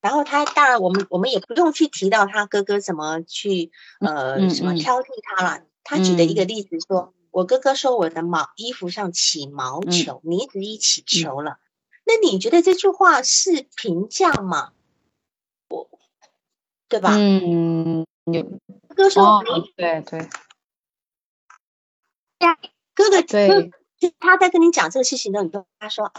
[0.00, 3.70] 然后他当然，我们我们也不用去提到他哥哥怎么去
[4.00, 5.62] 呃什么挑剔他了。
[5.82, 11.58] 他举的一个例子说，我哥哥说我的毛衣服上起毛球，呢子一起球了。
[12.06, 14.72] 那你觉得这句话是评价吗？
[15.68, 15.90] 我，
[16.88, 17.14] 对吧？
[17.18, 18.03] 嗯。
[18.26, 19.42] 你哥哥说，
[19.76, 20.18] 对对，
[22.38, 22.56] 呀，
[22.94, 26.10] 哥哥对，就他在跟你讲这个事情的时候，你就他说，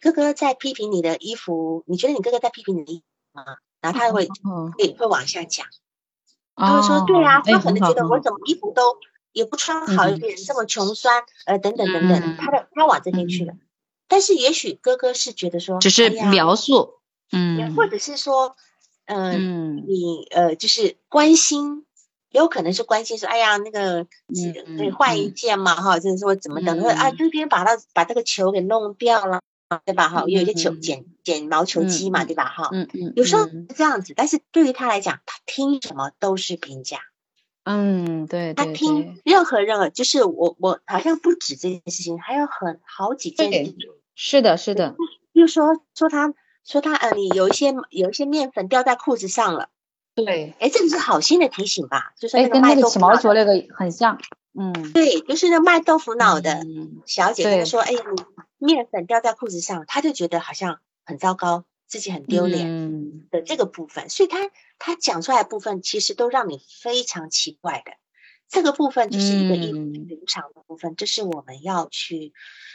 [0.00, 3.04] 哥哥在批评你的衣服，你觉得你哥哥在批评你的衣服
[3.38, 3.44] 吗？
[3.80, 4.26] 然后他会
[4.76, 5.66] 会会往下讲，
[6.56, 8.98] 他会说，对啊，他可能觉得我怎么衣服都
[9.30, 13.54] 也不穿好一点，这么穷酸，呃，等等等等，他的他往这边去了。
[14.08, 16.98] 但是也许哥哥是觉得说，只是描述，
[17.30, 18.56] 嗯，或者是说。
[19.12, 21.84] 嗯，你呃，就是关心，
[22.30, 24.06] 有可能是关心说，哎呀，那个
[24.78, 29.40] 可以换一件嘛，哈，就是说怎么等，啊，这边把它把这个球给弄掉了，
[29.84, 30.08] 对吧？
[30.08, 32.44] 哈，有一些球剪剪毛球机嘛，对吧？
[32.44, 36.98] 哈，嗯嗯，有时候是这样子，但是对于他来讲，他听什么都是评价。
[37.64, 43.76] 嗯，对，他听任何任何，就是我我好像不止这件事情，还有很好几件事情。
[44.14, 44.94] 是的，是的，
[45.32, 46.32] 又说说他。
[46.64, 49.68] 说他呃，你有一些有一些面粉掉在裤子上了，
[50.14, 52.12] 对，哎，这个是好心的提醒吧？
[52.18, 54.20] 就是那个起毛球那个很像，
[54.54, 57.92] 嗯，对，就是那卖豆腐脑的嗯小姐姐说：“哎，
[58.58, 64.38] 你面粉掉在裤子上。”她就觉得好像很糟糕，自己很丢脸嗯的这个部分，所以她
[64.78, 67.92] 她讲出来的部分其实都让你非常奇怪的。
[68.48, 72.32] 这个部分就是一个异乎嗯寻常的部分，这是我们要去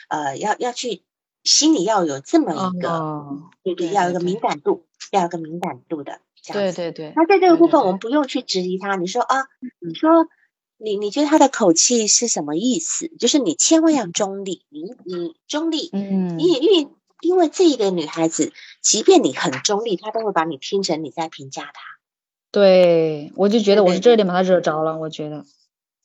[0.08, 1.04] 呃要要去
[1.46, 6.20] 心里要有这么一个，哦，对对，要有一个敏感度，要有一个敏感度的。
[6.52, 8.96] 对对对，那在这个部分，我们不用去质疑他。
[8.98, 9.46] 你说啊，
[9.80, 10.28] 你说
[10.78, 13.08] 你你觉得他的口气是什么意思？
[13.20, 16.90] 就是你千万要中立，你你中立，嗯，你因为
[17.22, 21.82] 因为这一个女孩子，即便你很中立，她都会把你听成你在评价她。
[22.52, 25.46] 对，我就觉得我是这一点把她惹着了，我觉得，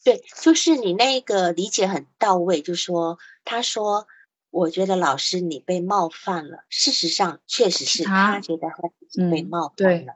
[0.05, 4.07] 对，就是你那个理解很到位，就说他说。
[4.51, 10.15] 我觉得老师你被冒犯了，事实上确实是他他觉得他自己被嗯冒犯了，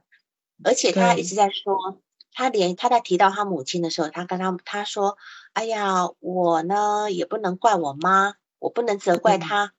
[0.62, 2.00] 而且他一直在说，
[2.32, 5.16] 他连他在提到他母亲的时候，他跟他他说，
[5.52, 9.72] 哎呀，我呢也不能怪我妈，我不能责怪嗯她，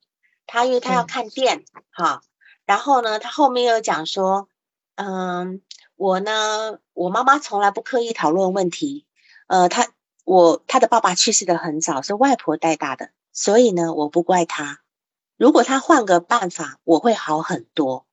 [0.47, 2.21] 她因为她要看店哈，
[2.65, 4.47] 然后呢，他后面又讲说，
[4.95, 5.61] 嗯，
[5.97, 9.05] 我呢，我妈妈从来不刻意讨论问题，
[9.47, 9.87] 呃，他
[10.23, 14.79] 我他的爸爸去世的很早，是外婆带大的，所以呢，我不怪他。
[15.37, 18.07] 如果他换个办法，我会好很多。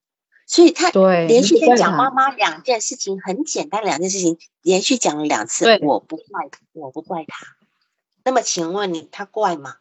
[0.47, 5.79] 所以他对，连续在讲妈妈两件事情，很简单两件事情，连续讲了两次对。
[5.81, 7.47] 我不怪，我不怪他。
[8.25, 9.77] 那么请问你，他怪吗？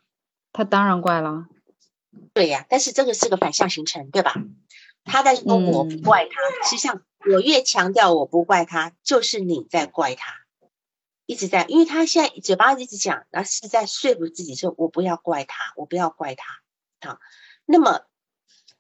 [0.54, 1.48] 他当然怪了，
[2.34, 4.36] 对呀、但是这个是个反向形成，对吧？
[5.04, 10.34] 他在说我不嗯怪他，实际上我越强调我不怪他，就是你在怪他，
[11.32, 16.60] 一直在，因为他现在嘴巴一直讲，然后是在说服自己说，我不要怪他，我不要怪他。
[17.00, 17.20] 好，
[17.66, 18.02] 那么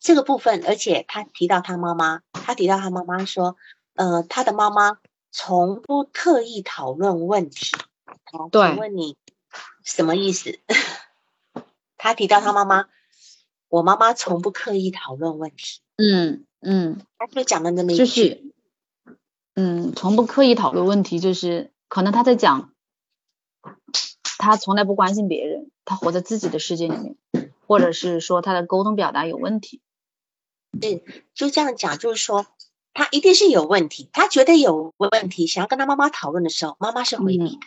[0.01, 3.55] 这个部分，而且他提到他妈妈，他提到他妈妈说，
[3.95, 4.97] 呃，他的妈妈
[5.31, 7.67] 从不刻意讨论问题。
[8.25, 9.15] 好，对请问你
[9.85, 10.59] 什么意思？
[11.95, 12.89] 他提到他妈妈，
[13.69, 18.43] 我妈妈从不刻意讨论问题，嗯嗯，他就讲了那么一就句，是，
[19.55, 22.73] 嗯，从不刻意讨论问题，就是可能他在讲，
[24.37, 27.17] 他从来不关心别人，他活在自己的世界里面，
[27.67, 29.81] 或者是说他的沟通表达有问题，
[31.33, 32.47] 就这样讲，就是说
[32.93, 37.59] 他一定是有问题，他觉得有问题，想要跟他妈妈讨论的时候，妈妈是回避的，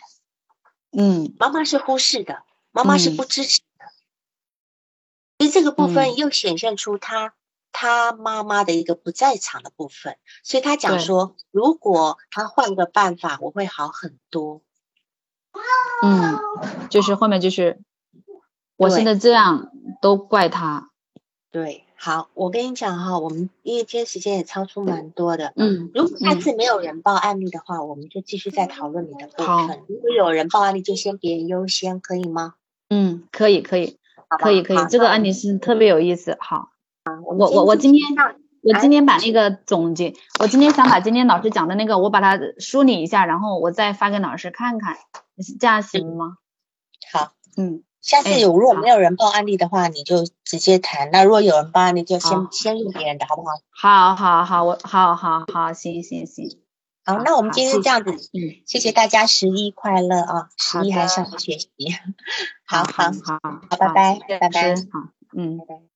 [0.97, 1.35] 嗯。
[1.37, 3.17] 妈妈是忽视的，妈妈是嗯。
[3.17, 3.85] 不支持的，
[5.37, 6.15] 所以这个部分嗯。
[6.15, 7.35] 又显现出他。
[7.77, 14.61] 他妈妈的一个不在场的部分，所以他讲说，如果他换个办法，我会好很多。
[16.01, 16.39] 嗯，
[16.89, 17.81] 就是后面就是
[18.77, 19.71] 我现在这样
[20.01, 20.89] 都怪他，
[21.51, 29.83] 对，好，我跟你讲哈，我们因为今天时间也超出蛮多的，嗯如果下嗯次没有人报案例的话，我们就继续再讨论你的部好分。
[29.89, 32.55] 如果有人报案例，就先别人优先，可以吗？
[32.89, 33.97] 嗯，可以可以
[34.39, 36.69] 可以可以，这个案例是特别有意思，好。
[37.25, 44.97] 我我我我今天上我哎今天把那个总结，我今天想把今天老师讲的那个，我把它梳理一下，然后我再发给老师看看，
[45.59, 46.37] 这样行吗？
[47.13, 51.11] 好，嗯，下次哎有如果没有人报案例的话，你就直接谈。
[51.11, 53.51] 那如果有人报案例，就先先用别人的，好不好？
[53.69, 56.57] 好好好，我好好好，行行行，
[57.05, 60.49] 好，好那我们今天这样子，嗯，谢谢大家十一快乐啊！
[60.57, 61.69] 十一还的上学习，
[62.65, 65.65] 好 好好好，拜拜拜拜好，嗯拜。
[65.65, 65.94] 拜。